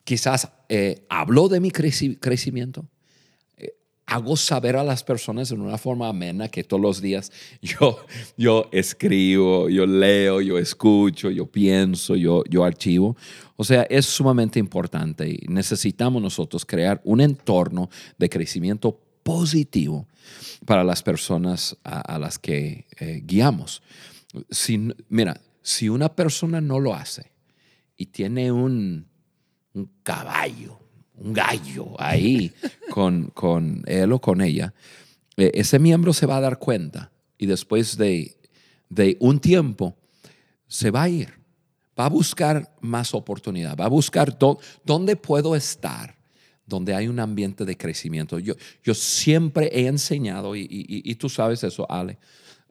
Quizás 0.04 0.50
eh, 0.68 1.06
hablo 1.08 1.48
de 1.48 1.60
mi 1.60 1.70
creci- 1.70 2.18
crecimiento. 2.20 2.86
Hago 4.10 4.36
saber 4.36 4.76
a 4.76 4.84
las 4.84 5.04
personas 5.04 5.50
en 5.52 5.60
una 5.60 5.78
forma 5.78 6.08
amena 6.08 6.48
que 6.48 6.64
todos 6.64 6.82
los 6.82 7.00
días 7.00 7.30
yo, 7.62 8.04
yo 8.36 8.68
escribo, 8.72 9.68
yo 9.68 9.86
leo, 9.86 10.40
yo 10.40 10.58
escucho, 10.58 11.30
yo 11.30 11.46
pienso, 11.46 12.16
yo, 12.16 12.42
yo 12.50 12.64
archivo. 12.64 13.16
O 13.56 13.64
sea, 13.64 13.82
es 13.84 14.06
sumamente 14.06 14.58
importante 14.58 15.28
y 15.28 15.46
necesitamos 15.48 16.20
nosotros 16.20 16.66
crear 16.66 17.00
un 17.04 17.20
entorno 17.20 17.88
de 18.18 18.28
crecimiento 18.28 18.98
positivo 19.22 20.06
para 20.64 20.82
las 20.82 21.02
personas 21.02 21.76
a, 21.84 22.00
a 22.00 22.18
las 22.18 22.38
que 22.38 22.86
eh, 22.98 23.22
guiamos. 23.24 23.82
Si, 24.50 24.92
mira, 25.08 25.40
si 25.62 25.88
una 25.88 26.08
persona 26.14 26.60
no 26.60 26.80
lo 26.80 26.94
hace 26.94 27.30
y 27.96 28.06
tiene 28.06 28.50
un, 28.50 29.06
un 29.74 29.90
caballo, 30.02 30.79
un 31.20 31.32
gallo 31.32 31.94
ahí 31.98 32.52
con, 32.90 33.26
con 33.34 33.82
él 33.86 34.12
o 34.12 34.20
con 34.20 34.40
ella, 34.40 34.72
eh, 35.36 35.50
ese 35.54 35.78
miembro 35.78 36.12
se 36.12 36.26
va 36.26 36.38
a 36.38 36.40
dar 36.40 36.58
cuenta 36.58 37.12
y 37.38 37.46
después 37.46 37.96
de, 37.96 38.36
de 38.88 39.16
un 39.20 39.38
tiempo 39.38 39.96
se 40.66 40.90
va 40.90 41.02
a 41.02 41.08
ir, 41.08 41.28
va 41.98 42.06
a 42.06 42.08
buscar 42.08 42.74
más 42.80 43.14
oportunidad, 43.14 43.76
va 43.76 43.84
a 43.84 43.88
buscar 43.88 44.38
dó- 44.38 44.58
dónde 44.84 45.16
puedo 45.16 45.54
estar, 45.54 46.16
donde 46.64 46.94
hay 46.94 47.08
un 47.08 47.18
ambiente 47.18 47.64
de 47.64 47.76
crecimiento. 47.76 48.38
Yo, 48.38 48.54
yo 48.82 48.94
siempre 48.94 49.68
he 49.72 49.86
enseñado, 49.86 50.54
y, 50.54 51.14
tú 51.16 51.28
sabes 51.28 51.64
eso, 51.64 51.90
Ale, 51.90 52.18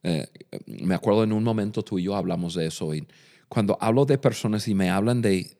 eh, 0.03 0.25
me 0.65 0.95
acuerdo 0.95 1.23
en 1.23 1.33
un 1.33 1.43
momento 1.43 1.83
tú 1.83 1.99
y 1.99 2.03
yo 2.03 2.15
hablamos 2.15 2.53
de 2.55 2.67
eso, 2.67 2.93
y 2.95 3.05
cuando 3.49 3.77
hablo 3.81 4.05
de 4.05 4.17
personas 4.17 4.67
y 4.67 4.73
me 4.73 4.89
hablan 4.89 5.21
de 5.21 5.57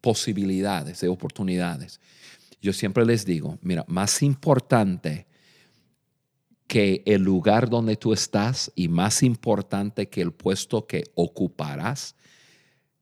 posibilidades, 0.00 1.00
de 1.00 1.08
oportunidades, 1.08 2.00
yo 2.62 2.72
siempre 2.72 3.04
les 3.06 3.24
digo, 3.24 3.58
mira, 3.62 3.84
más 3.88 4.22
importante 4.22 5.26
que 6.66 7.02
el 7.06 7.22
lugar 7.22 7.68
donde 7.68 7.96
tú 7.96 8.12
estás 8.12 8.70
y 8.74 8.88
más 8.88 9.22
importante 9.22 10.08
que 10.08 10.20
el 10.20 10.32
puesto 10.32 10.86
que 10.86 11.04
ocuparás, 11.14 12.14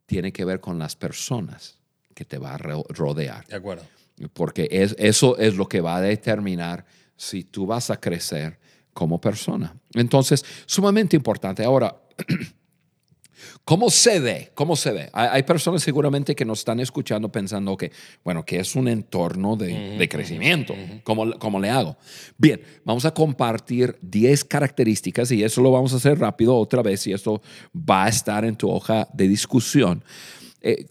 tiene 0.07 0.33
que 0.33 0.45
ver 0.45 0.61
con 0.61 0.79
las 0.79 0.97
personas 0.97 1.79
que 2.15 2.25
te 2.25 2.39
va 2.39 2.55
a 2.55 2.59
ro- 2.59 2.85
rodear. 2.89 3.47
De 3.47 3.57
acuerdo. 3.57 3.85
Porque 4.33 4.69
es, 4.71 4.97
eso 4.99 5.37
es 5.39 5.55
lo 5.57 5.69
que 5.69 5.81
va 5.83 5.97
a 5.97 6.01
determinar 6.01 6.87
si 7.17 7.45
tú 7.45 7.67
vas 7.67 7.91
a 7.91 8.01
crecer 8.01 8.59
como 8.95 9.21
persona. 9.21 9.77
Entonces, 9.95 10.45
sumamente 10.67 11.15
importante. 11.15 11.63
Ahora, 11.63 11.95
¿cómo 13.65 13.91
se 13.91 14.21
ve? 14.21 14.51
¿Cómo 14.55 14.77
se 14.77 14.93
ve? 14.93 15.11
Hay, 15.13 15.43
personas 15.43 15.83
seguramente 15.83 16.35
que 16.35 16.45
nos 16.45 16.61
están 16.61 16.81
escuchando 16.81 17.31
pensando 17.31 17.77
que, 17.77 17.93
bueno, 18.25 18.45
que 18.45 18.61
es 18.61 18.75
un 18.77 18.89
entorno 18.89 19.57
de, 19.57 19.97
de 19.99 20.09
crecimiento. 20.09 20.75
¿Cómo, 21.05 21.31
¿Cómo 21.39 21.61
le 21.61 21.71
hago? 21.71 21.97
Bien, 22.37 22.61
vamos 22.85 23.05
a 23.05 23.13
compartir 23.13 23.97
10 24.03 24.45
características 24.45 25.31
y 25.33 25.43
eso 25.45 25.61
lo 25.61 25.71
vamos 25.71 25.93
a 25.93 25.97
hacer 25.97 26.19
rápido 26.19 26.57
otra 26.57 26.83
vez 26.83 27.07
y 27.07 27.13
esto 27.13 27.41
va 27.75 28.05
a 28.05 28.09
estar 28.09 28.45
en 28.45 28.57
tu 28.57 28.71
hoja 28.71 29.09
de 29.13 29.29
discusión. 29.29 30.03
Eh, 30.61 30.87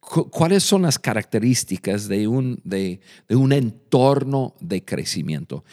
cu- 0.00 0.28
¿Cuáles 0.30 0.62
son 0.64 0.82
las 0.82 0.98
características 0.98 2.08
de 2.08 2.26
un, 2.28 2.60
de, 2.64 3.00
de 3.28 3.36
un 3.36 3.52
entorno 3.52 4.54
de 4.60 4.84
crecimiento? 4.84 5.64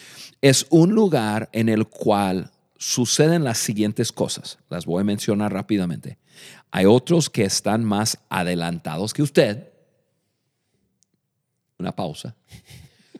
Es 0.41 0.65
un 0.69 0.91
lugar 0.93 1.49
en 1.51 1.67
el 1.69 1.87
cual 1.87 2.51
suceden 2.79 3.43
las 3.43 3.57
siguientes 3.59 4.11
cosas. 4.11 4.57
Las 4.69 4.85
voy 4.85 5.01
a 5.01 5.03
mencionar 5.03 5.53
rápidamente. 5.53 6.17
Hay 6.71 6.85
otros 6.85 7.29
que 7.29 7.43
están 7.43 7.83
más 7.83 8.17
adelantados 8.29 9.13
que 9.13 9.21
usted. 9.21 9.67
Una 11.77 11.93
pausa. 11.95 12.35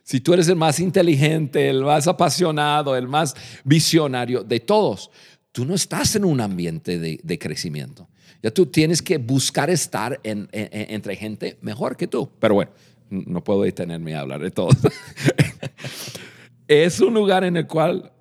Si 0.04 0.22
tú 0.22 0.34
eres 0.34 0.48
el 0.48 0.56
más 0.56 0.80
inteligente, 0.80 1.70
el 1.70 1.84
más 1.84 2.08
apasionado, 2.08 2.96
el 2.96 3.08
más 3.08 3.36
visionario 3.66 4.44
de 4.44 4.60
todos, 4.62 5.12
tú 5.52 5.66
no 5.66 5.76
estás 5.76 6.16
en 6.16 6.24
un 6.26 6.40
ambiente 6.42 6.98
de, 6.98 7.38
crecimiento. 7.40 8.08
Ya 8.42 8.52
tú 8.52 8.66
tienes 8.66 9.02
que 9.02 9.18
buscar 9.18 9.70
estar 9.70 10.20
en- 10.24 10.48
en- 10.54 10.70
en- 10.72 10.94
entre 10.96 11.16
gente 11.18 11.58
mejor 11.62 11.98
que 11.98 12.08
tú. 12.08 12.30
Pero 12.40 12.56
bueno, 12.56 12.72
no 13.10 13.44
puedo 13.44 13.64
detenerme 13.64 14.16
a 14.16 14.22
hablar 14.22 14.40
de 14.42 14.52
todo. 14.52 14.70
es 16.68 17.00
un 17.02 17.14
lugar 17.14 17.44
en 17.44 17.58
el 17.58 17.68
cual 17.68 18.12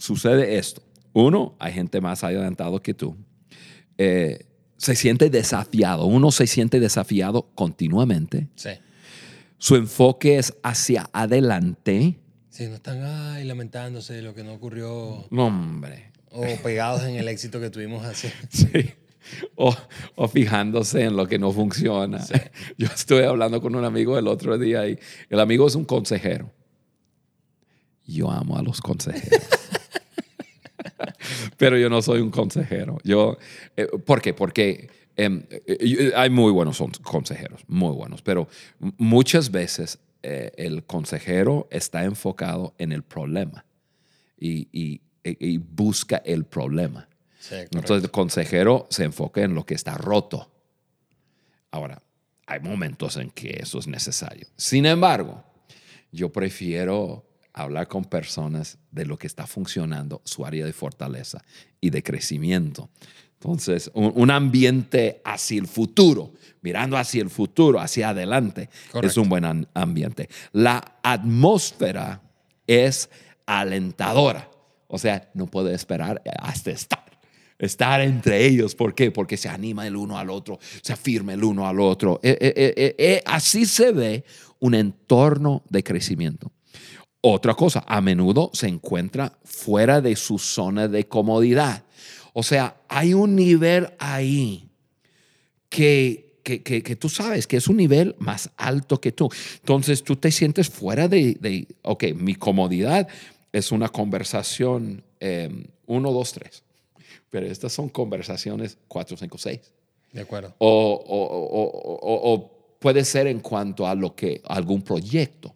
sucede 0.00 0.58
esto. 0.58 0.82
Uno, 1.12 1.54
hay 1.58 1.72
gente 1.72 2.00
más 2.00 2.24
adelantado 2.24 2.82
que 2.82 2.94
tú. 2.94 3.16
Eh, 3.98 4.46
se 4.76 4.96
siente 4.96 5.28
desafiado. 5.28 6.06
Uno 6.06 6.30
se 6.30 6.46
siente 6.46 6.80
desafiado 6.80 7.50
continuamente. 7.54 8.48
Sí. 8.54 8.70
Su 9.58 9.76
enfoque 9.76 10.38
es 10.38 10.54
hacia 10.62 11.10
adelante. 11.12 12.18
Sí, 12.48 12.66
no 12.66 12.76
están 12.76 13.02
ay, 13.04 13.44
lamentándose 13.44 14.14
de 14.14 14.22
lo 14.22 14.34
que 14.34 14.42
no 14.42 14.54
ocurrió 14.54 15.26
No, 15.30 15.46
hombre. 15.46 16.12
o 16.30 16.44
pegados 16.62 17.02
en 17.04 17.16
el 17.16 17.28
éxito 17.28 17.60
que 17.60 17.70
tuvimos 17.70 18.04
así. 18.04 18.28
Sí. 18.50 18.90
O, 19.54 19.76
o 20.16 20.28
fijándose 20.28 21.04
en 21.04 21.14
lo 21.14 21.28
que 21.28 21.38
no 21.38 21.52
funciona. 21.52 22.24
Yo 22.78 22.86
estuve 22.86 23.26
hablando 23.26 23.60
con 23.60 23.76
un 23.76 23.84
amigo 23.84 24.18
el 24.18 24.26
otro 24.26 24.56
día 24.56 24.88
y 24.88 24.98
el 25.28 25.40
amigo 25.40 25.66
es 25.66 25.74
un 25.74 25.84
consejero. 25.84 26.50
Yo 28.06 28.30
amo 28.30 28.56
a 28.56 28.62
los 28.62 28.80
consejeros. 28.80 29.44
Pero 31.60 31.76
yo 31.78 31.90
no 31.90 32.00
soy 32.00 32.20
un 32.20 32.30
consejero. 32.30 32.98
Yo, 33.04 33.36
eh, 33.76 33.86
¿Por 33.86 34.22
qué? 34.22 34.32
Porque 34.32 34.88
em, 35.16 35.44
eh, 35.50 35.62
eh, 35.66 36.12
hay 36.16 36.30
muy 36.30 36.50
buenos 36.52 36.82
consejeros, 37.02 37.60
muy 37.68 37.92
buenos, 37.94 38.22
pero 38.22 38.48
muchas 38.96 39.50
veces 39.50 39.98
eh, 40.22 40.52
el 40.56 40.84
consejero 40.84 41.68
está 41.70 42.04
enfocado 42.04 42.74
en 42.78 42.92
el 42.92 43.02
problema 43.02 43.64
y, 44.38 44.68
y- 44.72 45.00
y 45.22 45.58
busca 45.58 46.16
el 46.24 46.44
problema. 46.46 47.06
Sí. 47.38 47.56
Entonces 47.72 48.04
el 48.04 48.10
consejero 48.10 48.86
se 48.88 49.04
enfoca 49.04 49.42
en 49.42 49.54
lo 49.54 49.66
que 49.66 49.74
está 49.74 49.98
roto. 49.98 50.50
Ahora, 51.70 52.02
hay 52.46 52.60
momentos 52.60 53.16
en 53.18 53.30
que 53.30 53.58
eso 53.62 53.78
es 53.78 53.86
necesario. 53.86 54.46
Sin 54.56 54.86
embargo, 54.86 55.44
yo 56.10 56.32
prefiero 56.32 57.24
hablar 57.52 57.88
con 57.88 58.04
personas 58.04 58.78
de 58.90 59.04
lo 59.06 59.18
que 59.18 59.26
está 59.26 59.46
funcionando, 59.46 60.20
su 60.24 60.44
área 60.46 60.64
de 60.64 60.72
fortaleza 60.72 61.42
y 61.80 61.90
de 61.90 62.02
crecimiento. 62.02 62.90
Entonces, 63.34 63.90
un, 63.94 64.12
un 64.14 64.30
ambiente 64.30 65.22
hacia 65.24 65.58
el 65.60 65.66
futuro, 65.66 66.32
mirando 66.60 66.96
hacia 66.98 67.22
el 67.22 67.30
futuro, 67.30 67.80
hacia 67.80 68.10
adelante, 68.10 68.68
es 69.02 69.16
un 69.16 69.28
buen 69.30 69.44
am- 69.44 69.66
ambiente. 69.72 70.28
La 70.52 70.98
atmósfera 71.02 72.20
es 72.66 73.08
alentadora. 73.46 74.50
O 74.88 74.98
sea, 74.98 75.30
no 75.34 75.46
puedo 75.46 75.70
esperar 75.70 76.20
hasta 76.40 76.70
estar. 76.70 77.04
Estar 77.58 78.00
entre 78.00 78.46
ellos. 78.46 78.74
¿Por 78.74 78.94
qué? 78.94 79.10
Porque 79.10 79.36
se 79.36 79.48
anima 79.48 79.86
el 79.86 79.96
uno 79.96 80.18
al 80.18 80.30
otro, 80.30 80.58
se 80.82 80.92
afirma 80.92 81.32
el 81.32 81.44
uno 81.44 81.66
al 81.66 81.78
otro. 81.80 82.20
Eh, 82.22 82.36
eh, 82.40 82.94
eh, 82.98 83.22
así 83.26 83.66
se 83.66 83.92
ve 83.92 84.24
un 84.58 84.74
entorno 84.74 85.62
de 85.68 85.82
crecimiento. 85.82 86.52
Otra 87.22 87.54
cosa, 87.54 87.84
a 87.86 88.00
menudo 88.00 88.50
se 88.54 88.66
encuentra 88.68 89.38
fuera 89.44 90.00
de 90.00 90.16
su 90.16 90.38
zona 90.38 90.88
de 90.88 91.06
comodidad. 91.06 91.84
O 92.32 92.42
sea, 92.42 92.76
hay 92.88 93.12
un 93.12 93.36
nivel 93.36 93.90
ahí 93.98 94.68
que, 95.68 96.38
que, 96.42 96.62
que- 96.62 96.82
que 96.82 96.96
tú 96.96 97.08
sabes 97.08 97.46
que 97.46 97.56
es 97.56 97.68
un 97.68 97.76
nivel 97.76 98.14
más 98.18 98.50
alto 98.56 99.00
que 99.00 99.12
tú. 99.12 99.28
Entonces 99.56 100.02
tú 100.02 100.16
te 100.16 100.30
sientes 100.30 100.68
fuera 100.68 101.08
de, 101.08 101.34
de 101.40 101.68
ok, 101.82 102.04
mi 102.14 102.34
comodidad 102.34 103.06
es 103.52 103.72
una 103.72 103.88
conversación 103.88 105.02
eh, 105.20 105.66
uno, 105.86 106.12
dos, 106.12 106.32
tres. 106.32 106.62
Pero 107.30 107.46
estas 107.46 107.72
son 107.72 107.88
conversaciones 107.88 108.78
cuatro, 108.88 109.16
cinco, 109.16 109.38
seis. 109.38 109.60
De 110.12 110.22
acuerdo. 110.22 110.54
O, 110.58 110.68
o- 111.06 111.24
o- 111.26 111.98
o- 112.00 112.32
o 112.34 112.50
puede 112.80 113.04
ser 113.04 113.26
en 113.26 113.40
cuanto 113.40 113.86
a 113.86 113.94
lo 113.94 114.14
que 114.16 114.40
algún 114.44 114.82
proyecto, 114.82 115.54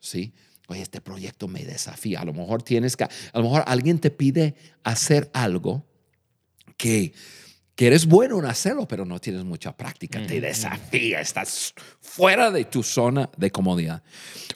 ¿sí? 0.00 0.32
Oye, 0.68 0.80
este 0.80 1.00
proyecto 1.00 1.46
me 1.46 1.64
desafía. 1.64 2.20
A 2.20 2.24
lo 2.24 2.32
mejor 2.32 2.62
tienes 2.62 2.96
que, 2.96 3.04
a 3.04 3.10
lo 3.34 3.42
mejor 3.42 3.64
alguien 3.66 3.98
te 3.98 4.10
pide 4.10 4.54
hacer 4.82 5.30
algo 5.34 5.84
que, 6.76 7.12
que 7.74 7.86
eres 7.86 8.06
bueno 8.06 8.38
en 8.38 8.46
hacerlo, 8.46 8.88
pero 8.88 9.04
no 9.04 9.20
tienes 9.20 9.44
mucha 9.44 9.76
práctica. 9.76 10.26
Te 10.26 10.40
desafía, 10.40 11.20
estás 11.20 11.74
fuera 12.00 12.50
de 12.50 12.64
tu 12.64 12.82
zona 12.82 13.28
de 13.36 13.50
comodidad. 13.50 14.02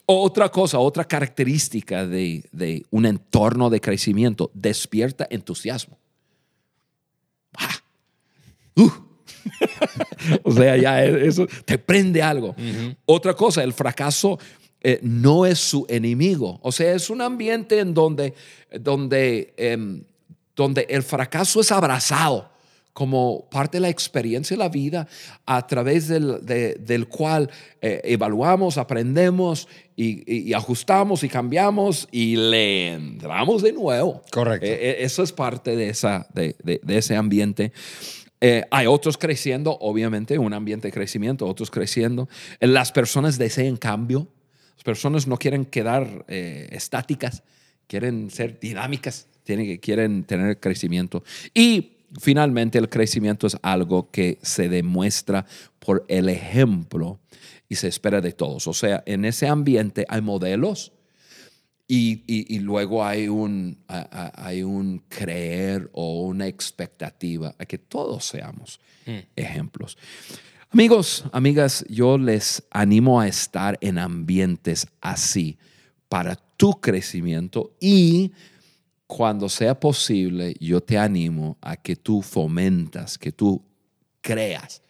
Otra 0.07 0.51
cosa, 0.51 0.79
otra 0.79 1.05
característica 1.05 2.07
de, 2.07 2.49
de 2.53 2.87
un 2.90 3.05
entorno 3.05 3.68
de 3.68 3.81
crecimiento, 3.81 4.51
despierta 4.55 5.27
entusiasmo. 5.31 5.99
Ah, 7.55 7.75
uh. 8.77 8.90
o 10.42 10.53
sea, 10.53 10.77
ya 10.77 11.05
eso 11.05 11.47
te 11.64 11.79
prende 11.79 12.23
algo. 12.23 12.55
Otra 13.05 13.35
cosa, 13.35 13.62
el 13.62 13.73
fracaso 13.73 14.38
eh, 14.82 15.00
no 15.02 15.46
es 15.46 15.58
su 15.58 15.86
enemigo. 15.88 16.58
O 16.62 16.72
sea, 16.72 16.94
es 16.94 17.10
un 17.10 17.20
ambiente 17.20 17.78
en 17.78 17.94
donde, 17.94 18.34
donde, 18.80 19.52
em, 19.56 20.02
donde 20.54 20.86
el 20.88 21.02
fracaso 21.02 21.60
es 21.60 21.72
abrazado 21.72 22.50
como 22.92 23.48
parte 23.48 23.76
de 23.76 23.82
la 23.82 23.90
experiencia 23.90 24.56
de 24.56 24.58
la 24.58 24.68
vida 24.68 25.06
a 25.46 25.64
través 25.68 26.08
del, 26.08 26.44
del 26.44 27.06
cual 27.06 27.48
eh, 27.80 28.00
evaluamos, 28.02 28.76
aprendemos 28.76 29.68
y, 29.94 30.52
ajustamos 30.52 31.22
y 31.22 31.28
cambiamos 31.28 32.08
y 32.10 32.34
le 32.34 32.94
entramos 32.94 33.62
de 33.62 33.72
nuevo. 33.72 34.22
Correcto. 34.32 34.66
Eh, 34.66 34.96
eso 35.04 35.22
es 35.22 35.32
parte 35.32 35.76
de, 35.76 35.90
esa, 35.90 36.26
de, 36.34 36.56
de, 36.64 36.80
de 36.82 36.98
ese 36.98 37.14
ambiente. 37.14 37.72
Eh, 38.40 38.64
hay 38.70 38.86
otros 38.86 39.18
creciendo, 39.18 39.76
obviamente, 39.80 40.38
un 40.38 40.52
ambiente 40.52 40.88
de 40.88 40.92
crecimiento, 40.92 41.46
otros 41.46 41.70
creciendo. 41.70 42.28
Las 42.60 42.92
personas 42.92 43.38
desean 43.38 43.76
cambio. 43.76 44.28
Las 44.78 44.84
personas 44.84 45.26
no 45.26 45.38
quieren 45.38 45.64
quedar 45.64 46.24
eh, 46.28 46.68
estáticas, 46.70 47.42
quieren 47.88 48.30
ser 48.30 48.60
dinámicas, 48.60 49.26
tienen, 49.42 49.78
quieren 49.78 50.22
tener 50.22 50.60
crecimiento. 50.60 51.24
Y 51.52 51.96
finalmente 52.20 52.78
el 52.78 52.88
crecimiento 52.88 53.48
es 53.48 53.56
algo 53.62 54.08
que 54.12 54.38
se 54.40 54.68
demuestra 54.68 55.46
por 55.80 56.04
el 56.06 56.28
ejemplo 56.28 57.18
y 57.68 57.74
se 57.74 57.88
espera 57.88 58.20
de 58.20 58.30
todos. 58.30 58.68
O 58.68 58.72
sea, 58.72 59.02
en 59.04 59.24
ese 59.24 59.48
ambiente 59.48 60.06
hay 60.08 60.20
modelos, 60.20 60.92
y, 61.90 62.58
luego 62.60 63.02
hay 63.02 63.28
un, 63.28 63.78
hay 63.88 64.62
un 64.62 65.02
creer 65.08 65.88
o 65.94 66.22
una 66.26 66.46
expectativa 66.46 67.54
a 67.58 67.64
que 67.64 67.78
todos 67.78 68.26
seamos 68.26 68.78
hmm. 69.06 69.18
ejemplos. 69.34 69.96
Amigos, 70.70 71.24
amigas, 71.33 71.83
yo 71.88 72.18
les 72.18 72.62
animo 72.70 73.18
a 73.18 73.26
estar 73.26 73.78
en 73.81 73.96
ambientes 73.96 74.87
así 75.00 75.57
para 76.11 76.37
tu 76.37 76.78
crecimiento 76.78 77.74
y 77.81 78.33
cuando 79.07 79.48
sea 79.48 79.81
posible, 79.81 80.54
yo 80.61 80.83
te 80.83 80.98
animo 80.98 81.57
a 81.62 81.76
que 81.76 81.96
tú 81.96 82.20
fomentas, 82.20 83.16
que 83.16 83.33
tú 83.33 83.64
creas 84.20 84.83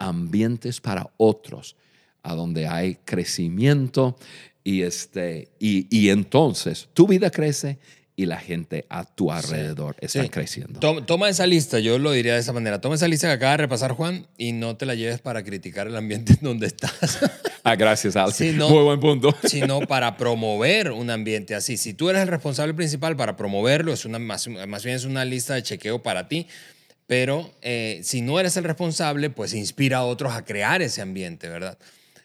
ambientes 0.00 0.80
para 0.80 1.08
otros, 1.16 1.76
a 2.24 2.34
donde 2.34 2.66
hay 2.66 2.96
crecimiento 2.96 4.16
y, 4.64 4.82
este, 4.82 5.52
y, 5.60 6.08
entonces 6.08 6.88
tu 6.92 7.06
vida 7.06 7.30
crece 7.30 7.78
y 8.20 8.26
la 8.26 8.36
gente 8.36 8.84
a 8.90 9.04
tu 9.04 9.32
alrededor 9.32 9.96
está 9.98 10.28
creciendo. 10.28 10.78
Toma, 10.78 11.30
esa 11.30 11.46
lista, 11.46 11.78
yo 11.78 11.98
lo 11.98 12.12
diría 12.12 12.34
de 12.34 12.40
esa 12.40 12.52
manera. 12.52 12.78
Toma 12.78 12.96
esa 12.96 13.08
lista 13.08 13.28
que 13.28 13.32
acaba 13.32 13.52
de 13.52 13.56
repasar 13.56 13.92
Juan 13.92 14.26
y 14.36 14.52
no 14.52 14.76
te 14.76 14.84
la 14.84 14.94
lleves 14.94 15.20
para 15.20 15.42
criticar 15.42 15.86
el 15.86 15.96
ambiente 15.96 16.34
en 16.34 16.40
donde 16.42 16.66
estás. 16.66 17.18
ah, 17.64 17.76
gracias, 17.76 18.16
Al. 18.16 18.30
Muy 18.56 18.82
buen 18.84 19.00
punto. 19.00 19.34
sino 19.44 19.80
para 19.80 20.18
promover 20.18 20.90
un 20.90 21.08
ambiente 21.08 21.54
así. 21.54 21.78
Si 21.78 21.94
tú 21.94 22.10
eres 22.10 22.20
el 22.20 22.28
responsable 22.28 22.74
principal 22.74 23.16
para 23.16 23.38
promoverlo, 23.38 23.90
es 23.90 24.04
una, 24.04 24.18
más, 24.18 24.48
más 24.48 24.84
bien 24.84 24.96
es 24.96 25.06
una 25.06 25.24
lista 25.24 25.54
de 25.54 25.62
chequeo 25.62 26.02
para 26.02 26.28
ti. 26.28 26.46
Pero 27.06 27.50
eh, 27.62 28.00
si 28.04 28.20
no 28.20 28.38
eres 28.38 28.58
el 28.58 28.64
responsable, 28.64 29.30
pues 29.30 29.54
inspira 29.54 29.96
a 29.96 30.04
otros 30.04 30.34
a 30.34 30.44
crear 30.44 30.82
ese 30.82 31.00
ambiente, 31.00 31.48
¿verdad? 31.48 31.78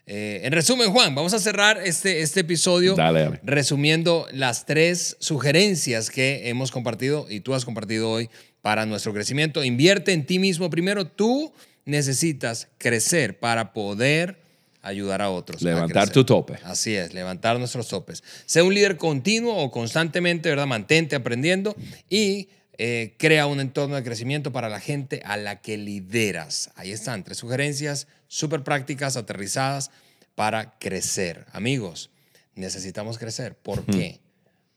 Eh, 0.08 0.41
en 0.44 0.52
resumen, 0.52 0.91
Juan, 0.91 1.15
vamos 1.15 1.34
a 1.34 1.39
cerrar 1.39 1.82
este, 1.84 2.22
este 2.22 2.41
episodio 2.41 2.96
resumiendo 3.44 4.28
las 4.32 4.65
tres 4.65 5.18
sugerencias 5.20 6.12
que 6.12 6.48
hemos 6.50 6.72
compartido 6.72 7.26
y 7.30 7.39
tú 7.39 7.56
has 7.56 7.65
compartido 7.65 8.12
hoy 8.12 8.30
para 8.62 8.86
nuestro 8.86 9.13
crecimiento. 9.13 9.63
Invierte 9.63 10.13
en 10.13 10.26
ti 10.26 10.38
mismo 10.38 10.70
primero. 10.70 11.06
Tú 11.08 11.54
necesitas 11.86 12.68
crecer 12.78 13.39
para 13.39 13.74
poder 13.74 14.39
ayudar 14.84 15.24
a 15.24 15.32
otros. 15.32 15.63
Levantar 15.63 16.10
tu 16.10 16.24
tope. 16.24 16.60
Así 16.63 16.96
es, 16.96 17.13
levantar 17.13 17.58
nuestros 17.58 17.88
topes. 17.88 18.24
Sé 18.46 18.62
un 18.62 18.74
líder 18.74 18.98
continuo 18.98 19.56
o 19.58 19.72
constantemente, 19.72 20.50
¿verdad? 20.50 20.68
Mantente 20.68 21.15
aprendiendo 21.15 21.76
y 22.10 22.50
eh, 22.78 23.16
crea 23.18 23.48
un 23.48 23.60
entorno 23.60 23.96
de 23.96 24.04
crecimiento 24.04 24.52
para 24.52 24.70
la 24.70 24.80
gente 24.80 25.22
a 25.26 25.38
la 25.38 25.62
que 25.62 25.78
lideras. 25.78 26.72
Ahí 26.76 26.92
están, 26.92 27.24
tres 27.24 27.38
sugerencias 27.38 28.08
súper 28.28 28.64
prácticas, 28.64 29.18
aterrizadas 29.18 29.92
para 30.36 30.78
crecer. 30.78 31.46
Amigos, 31.52 32.12
necesitamos 32.56 33.18
crecer. 33.18 33.56
¿Por 33.56 33.86
qué? 33.86 34.20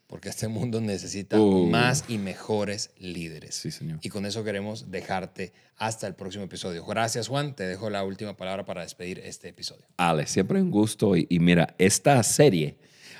Porque 0.06 0.28
este 0.28 0.48
mundo 0.48 0.80
necesita 0.80 1.38
uh. 1.38 1.66
más 1.66 2.04
y 2.08 2.18
mejores 2.18 2.90
líderes. 2.98 3.54
Sí, 3.56 3.70
señor. 3.70 3.98
Y 4.02 4.08
con 4.08 4.24
eso 4.24 4.42
queremos 4.42 4.90
dejarte 4.90 5.52
hasta 5.76 6.06
el 6.06 6.14
próximo 6.14 6.44
episodio. 6.44 6.84
Gracias, 6.86 7.28
Juan. 7.28 7.54
Te 7.54 7.64
dejo 7.66 7.90
la 7.90 8.04
última 8.04 8.36
palabra 8.36 8.64
para 8.64 8.82
despedir 8.82 9.18
este 9.18 9.48
episodio. 9.48 9.84
Ale, 9.96 10.26
siempre 10.26 10.62
un 10.62 10.70
gusto. 10.70 11.14
Y, 11.14 11.26
y 11.28 11.40
mira, 11.40 11.74
esta 11.78 12.22
serie 12.22 12.78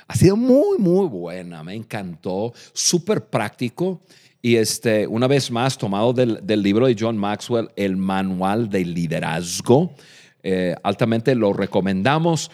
ha 0.09 0.15
sido 0.15 0.35
muy, 0.35 0.79
muy 0.79 1.07
buena. 1.07 1.63
Me 1.63 1.75
encantó. 1.75 2.51
Súper 2.73 3.27
práctico. 3.27 4.01
Y 4.41 4.55
este, 4.55 5.05
una 5.05 5.27
vez 5.27 5.51
más, 5.51 5.77
tomado 5.77 6.13
del, 6.13 6.63
libro 6.63 6.87
de 6.87 6.95
John 6.99 7.15
Maxwell, 7.15 7.69
El 7.75 7.95
Manual 7.95 8.69
de 8.69 8.85
Liderazgo. 8.85 9.93
Eh, 10.41 10.75
altamente 10.83 11.35
lo 11.35 11.53
recomendamos. 11.53 12.49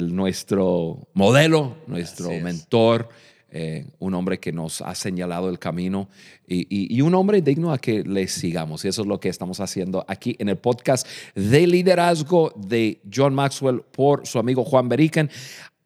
nuestro 0.00 1.06
modelo, 1.12 1.76
nuestro 1.86 2.30
mentor, 2.30 3.10
eh, 3.50 3.86
un 3.98 4.14
hombre 4.14 4.40
que 4.40 4.50
nos 4.50 4.80
ha 4.80 4.94
señalado 4.94 5.50
el 5.50 5.58
camino 5.58 6.08
y, 6.48 7.00
un 7.02 7.14
hombre 7.14 7.42
digno 7.42 7.72
a 7.72 7.78
que 7.78 8.02
le 8.04 8.26
sigamos. 8.26 8.84
Y 8.84 8.88
eso 8.88 9.02
es 9.02 9.08
lo 9.08 9.20
que 9.20 9.28
estamos 9.28 9.60
haciendo 9.60 10.02
aquí 10.08 10.34
en 10.38 10.48
el 10.48 10.56
podcast 10.56 11.06
de 11.34 11.66
liderazgo 11.66 12.54
de 12.56 13.02
John 13.12 13.34
Maxwell 13.34 13.82
por 13.82 14.26
su 14.26 14.38
amigo 14.38 14.64
Juan 14.64 14.88
Beriken 14.88 15.30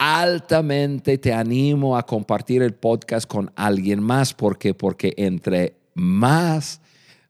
altamente 0.00 1.18
te 1.18 1.32
animo 1.32 1.96
a 1.96 2.06
compartir 2.06 2.62
el 2.62 2.72
podcast 2.72 3.28
con 3.28 3.52
alguien 3.54 4.02
más. 4.02 4.32
porque 4.32 4.72
Porque 4.74 5.12
entre 5.16 5.76
más 5.94 6.80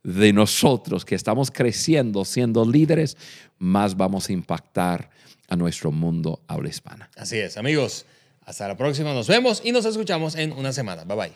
de 0.05 0.33
nosotros 0.33 1.05
que 1.05 1.17
estamos 1.17 1.51
creciendo 1.51 2.25
siendo 2.25 2.65
líderes, 2.65 3.17
más 3.59 3.97
vamos 3.97 4.29
a 4.29 4.33
impactar 4.33 5.11
a 5.49 5.57
nuestro 5.57 5.91
mundo 5.91 6.41
habla 6.47 6.69
hispana. 6.69 7.11
Así 7.17 7.39
es, 7.39 7.57
amigos. 7.57 8.07
Hasta 8.47 8.69
la 8.69 8.77
próxima. 8.77 9.13
Nos 9.13 9.27
vemos 9.27 9.61
y 9.65 9.73
nos 9.73 9.85
escuchamos 9.85 10.37
en 10.37 10.53
una 10.53 10.73
semana. 10.73 11.05
Bye 11.05 11.17
bye. 11.17 11.33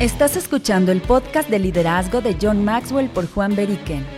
Estás 0.00 0.36
escuchando 0.36 0.90
el 0.90 1.00
podcast 1.00 1.48
de 1.48 1.60
liderazgo 1.60 2.20
de 2.20 2.36
John 2.40 2.64
Maxwell 2.64 3.08
por 3.08 3.28
Juan 3.28 3.54
Beriken. 3.54 4.17